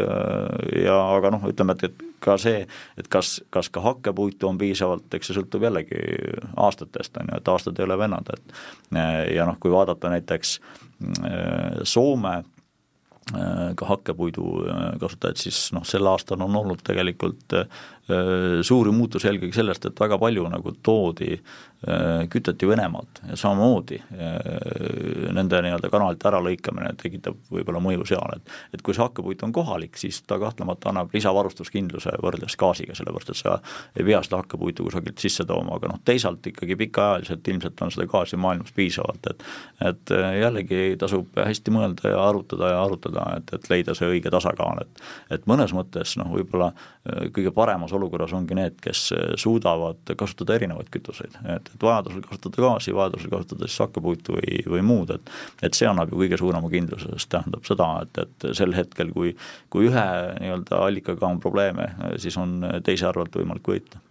[0.81, 2.65] ja aga noh, ütleme, et, et ka see,
[2.99, 6.01] et kas, kas ka hakkepuitu on piisavalt, eks see sõltub jällegi
[6.59, 8.57] aastatest, on ju, et aastad ei ole vennad, et
[9.37, 10.57] ja noh, kui vaadata näiteks
[11.87, 12.41] Soome
[13.75, 14.43] ka hakkepuidu
[14.99, 17.53] kasutajaid, siis noh, sel aastal on olnud tegelikult
[18.67, 21.37] suuri muutusi eelkõige sellest, et väga palju nagu toodi
[21.87, 28.51] Äh, küteti Venemaalt ja samamoodi äh, nende nii-öelda kanalite äralõikamine tekitab võib-olla mõju seal, et
[28.77, 33.39] et kui see hakkepuit on kohalik, siis ta kahtlemata annab lisavarustuskindluse võrreldes gaasiga, sellepärast et
[33.39, 33.55] sa
[33.97, 38.05] ei pea seda hakkepuitu kusagilt sisse tooma, aga noh, teisalt ikkagi pikaajaliselt ilmselt on seda
[38.13, 39.43] gaasi maailmas piisavalt, et
[39.89, 44.29] et äh, jällegi tasub hästi mõelda ja arutada ja arutada, et, et leida see õige
[44.29, 45.01] tasakaal, et
[45.33, 46.69] et mõnes mõttes noh, võib-olla
[47.33, 52.93] kõige paremas olukorras ongi need, kes suudavad kasutada erinevaid kütuseid, et et vajadusel kasutada gaasi,
[52.95, 55.31] vajadusel kasutada siis hakkepuitu või, või muud, et
[55.61, 59.35] et see annab ju kõige suurema kindluse, sest tähendab seda, et, et sel hetkel, kui
[59.69, 60.05] kui ühe
[60.39, 61.91] nii-öelda allikaga on probleeme,
[62.21, 64.01] siis on teise arvelt võimalik võita.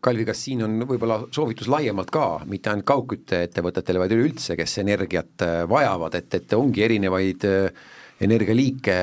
[0.00, 5.44] Kalvi, kas siin on võib-olla soovitus laiemalt ka, mitte ainult kaugkütteettevõtetele, vaid üleüldse, kes energiat
[5.68, 7.82] vajavad, et, et ongi erinevaid äh,
[8.20, 8.96] energialiike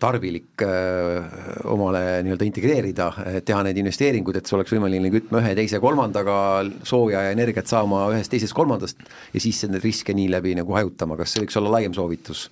[0.00, 1.34] tarvilik äh,
[1.70, 3.10] omale nii-öelda integreerida,
[3.44, 6.38] teha neid investeeringuid, et see oleks võimeline kütma ühe, teise, kolmandaga
[6.86, 9.04] sooja ja energiat saama ühest, teisest, kolmandast
[9.34, 12.48] ja siis neid riske nii läbi nagu hajutama, kas see võiks olla laiem soovitus?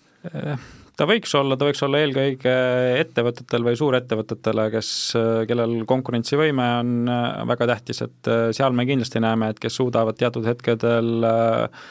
[0.96, 2.52] ta võiks olla, ta võiks olla eelkõige
[3.00, 4.90] ettevõtetel või suurettevõtetele, kes,
[5.48, 6.92] kellel konkurentsivõime on
[7.48, 11.82] väga tähtis, et seal me kindlasti näeme, et kes suudavad teatud hetkedel äh,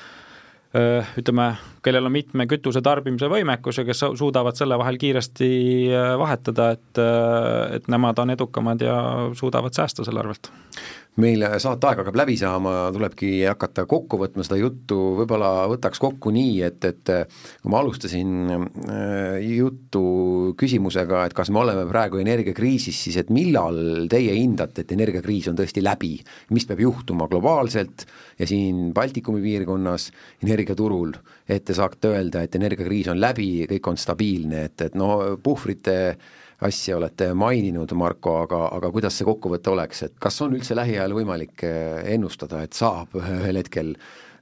[1.20, 1.46] ütleme,
[1.84, 5.50] kellel on mitme kütuse tarbimise võimekus ja kes suudavad selle vahel kiiresti
[6.22, 7.02] vahetada, et,
[7.76, 8.96] et nemad on edukamad ja
[9.36, 10.48] suudavad säästa selle arvelt
[11.20, 16.54] meil saateaeg hakkab läbi saama, tulebki hakata kokku võtma seda juttu, võib-olla võtaks kokku nii,
[16.64, 17.12] et, et
[17.60, 20.04] kui ma alustasin äh, juttu
[20.60, 25.60] küsimusega, et kas me oleme praegu energiakriisis, siis et millal teie hindate, et energiakriis on
[25.60, 26.14] tõesti läbi,
[26.56, 28.08] mis peab juhtuma globaalselt
[28.40, 30.10] ja siin Baltikumi piirkonnas
[30.46, 31.18] energiaturul,
[31.52, 35.98] et te saate öelda, et energiakriis on läbi, kõik on stabiilne, et, et no puhvrite
[36.62, 41.16] asja olete maininud, Marko, aga, aga kuidas see kokkuvõte oleks, et kas on üldse lähiajal
[41.18, 43.96] võimalik eh, ennustada, et saab ühel hetkel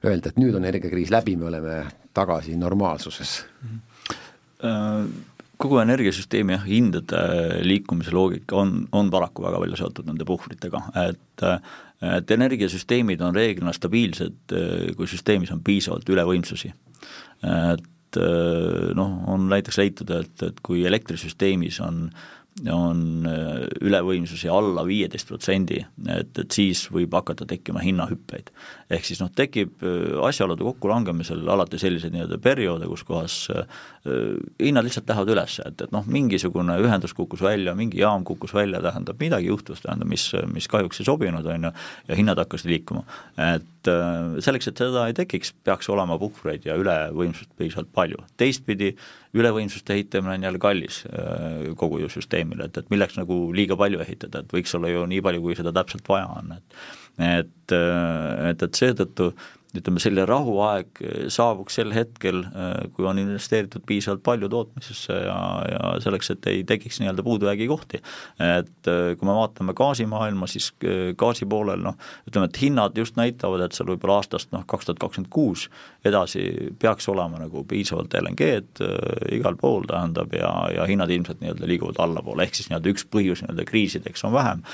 [0.04, 1.82] öelda, et nüüd on energiakriis läbi, me oleme
[2.16, 3.82] tagasi normaalsuses mm?
[4.60, 5.10] -hmm.
[5.60, 7.18] Kogu energiasüsteemi jah, hindade
[7.68, 11.44] liikumise loogika on, on paraku väga palju seotud nende puhvritega, et
[12.00, 14.54] et energiasüsteemid on reeglina stabiilsed,
[14.96, 16.72] kui süsteemis on piisavalt ülevõimsusi.
[17.44, 22.08] et et äh, noh, on näiteks leitud, et, et kui elektrisüsteemis on
[22.68, 25.78] on äh, ülevõimsusi alla viieteist protsendi,
[26.10, 28.50] et, et siis võib hakata tekkima hinnahüppeid.
[28.90, 33.80] Ehk siis noh, tekib äh, asjaolude kokkulangemisel alati selliseid nii-öelda perioode, kus kohas äh,
[34.60, 38.82] hinnad lihtsalt lähevad üles, et, et noh, mingisugune ühendus kukkus välja, mingi jaam kukkus välja,
[38.84, 41.74] tähendab midagi juhtus, tähendab, mis, mis kahjuks ei sobinud, on ju,
[42.10, 43.04] ja hinnad hakkasid liikuma.
[43.40, 43.88] et
[44.44, 48.90] selleks, et seda ei tekiks, peaks olema puhvreid ja ülevõimsust piisavalt palju, teistpidi
[49.36, 50.98] ülevõimsuste ehitamine on jälle kallis
[51.80, 55.22] kogu ju süsteemile, et, et milleks nagu liiga palju ehitada, et võiks olla ju nii
[55.24, 56.80] palju, kui seda täpselt vaja on, et
[57.18, 59.32] et, et, et seetõttu
[59.76, 61.00] ütleme, selline rahuaeg
[61.30, 62.42] saabuks sel hetkel,
[62.96, 65.36] kui on investeeritud piisavalt palju tootmisesse ja,
[65.70, 68.00] ja selleks, et ei tekiks nii-öelda puudujäägi kohti.
[68.42, 70.72] et kui me vaatame gaasimaailma, siis
[71.18, 71.98] gaasi poolel noh,
[72.28, 75.68] ütleme, et hinnad just näitavad, et seal võib-olla aastast noh, kaks tuhat kakskümmend kuus
[76.04, 76.42] edasi
[76.80, 78.90] peaks olema nagu piisavalt LNG-d
[79.36, 83.44] igal pool, tähendab, ja, ja hinnad ilmselt nii-öelda liiguvad allapoole, ehk siis nii-öelda üks põhjus
[83.44, 84.66] nii-öelda kriisideks on vähem,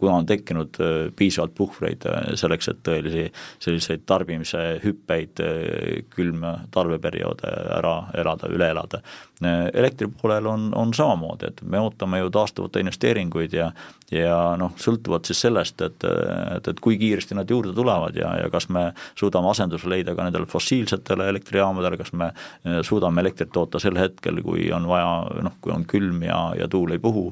[0.00, 0.80] kuna on tekkinud
[1.18, 2.06] piisavalt puhvreid
[2.40, 3.28] selleks, et tõelisi
[3.60, 9.02] selliseid tarbimise tarbimise hüppeid, eh, külma talveperioode ära elada, üle elada.
[9.40, 13.70] Eh, elektri poolel on, on samamoodi, et me ootame ju taastuvate investeeringuid ja
[14.10, 18.48] ja noh, sõltuvalt siis sellest, et, et, et kui kiiresti nad juurde tulevad ja, ja
[18.50, 23.80] kas me suudame asenduse leida ka nendele fossiilsetele elektrijaamadele, kas me eh, suudame elektrit toota
[23.80, 25.14] sel hetkel, kui on vaja,
[25.46, 27.30] noh, kui on külm ja, ja tuul ei puhu,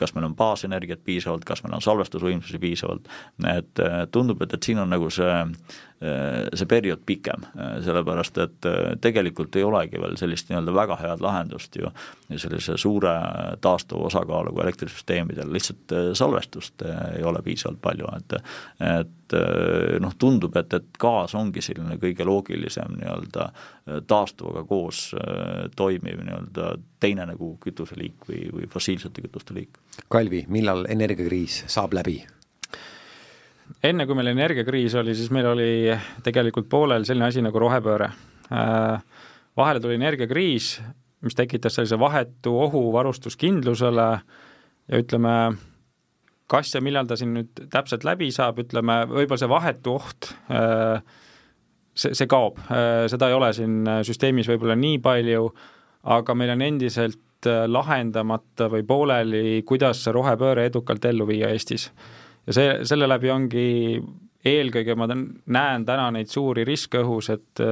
[0.00, 3.06] kas meil on baasenergiat piisavalt, kas meil on salvestusvõimsusi piisavalt,
[3.52, 5.36] et tundub, et, et siin on nagu see
[6.02, 7.44] see periood pikem,
[7.84, 8.68] sellepärast et
[9.04, 11.90] tegelikult ei olegi veel sellist nii-öelda väga head lahendust ju
[12.36, 13.12] sellise suure
[13.60, 16.84] taastuva osakaaluga elektrisüsteemidel, lihtsalt salvestust
[17.16, 18.38] ei ole piisavalt palju, et
[18.82, 19.36] et
[20.02, 23.46] noh, tundub, et, et gaas ongi selline kõige loogilisem nii-öelda
[24.08, 25.06] taastuvaga koos
[25.76, 29.80] toimiv nii-öelda teine nagu kütuseliik või, või fossiilsete kütuste liik.
[30.12, 32.20] Kalvi, millal energiakriis saab läbi?
[33.82, 35.70] enne kui meil energiakriis oli, siis meil oli
[36.24, 38.10] tegelikult poolel selline asi nagu rohepööre.
[38.52, 40.74] Äh, vahele tuli energiakriis,
[41.22, 44.06] mis tekitas sellise vahetu ohu varustuskindlusele
[44.88, 45.34] ja ütleme,
[46.50, 50.98] kas ja millal ta siin nüüd täpselt läbi saab, ütleme, võib-olla see vahetu oht, äh,
[51.94, 55.46] see, see kaob, äh, seda ei ole siin süsteemis võib-olla nii palju,
[56.12, 61.88] aga meil on endiselt lahendamata või pooleli, kuidas rohepööre edukalt ellu viia Eestis.
[62.46, 63.64] Ja see, selle läbi ongi
[64.46, 67.62] eelkõige ma näen täna neid suuri riske õhus, et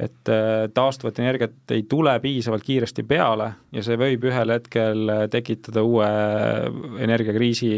[0.00, 0.30] et
[0.74, 6.08] taastuvat energiat ei tule piisavalt kiiresti peale ja see võib ühel hetkel tekitada uue
[7.04, 7.74] energiakriisi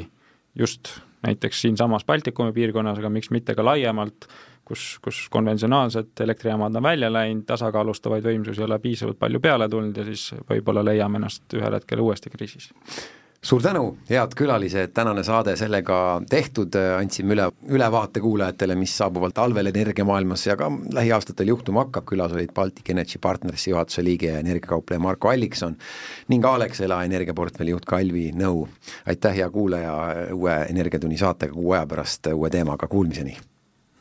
[0.58, 0.94] just
[1.26, 4.26] näiteks siinsamas Baltikumi piirkonnas, aga miks mitte ka laiemalt,
[4.64, 9.96] kus, kus konventsionaalsed elektrijaamad on välja läinud, tasakaalustavaid võimsusi ei ole piisavalt palju peale tulnud
[9.96, 12.70] ja siis võib-olla leiame ennast ühel hetkel uuesti kriisis
[13.42, 15.96] suur tänu, head külalised, tänane saade sellega
[16.30, 22.34] tehtud, andsime üle, ülevaate kuulajatele, mis saabuvalt talvel energiamaailmas ja ka lähiaastatel juhtuma hakkab, külas
[22.36, 25.76] olid Baltic Energy Partnersi juhatuse liige ja energiakaupleja Marko Allikson
[26.30, 28.68] ning Alexela energiaportfelli juht Kalvi Nõu.
[29.06, 29.96] aitäh, hea kuulaja,
[30.32, 33.36] uue Energiatunni saatega kuu aja pärast uue teemaga, kuulmiseni!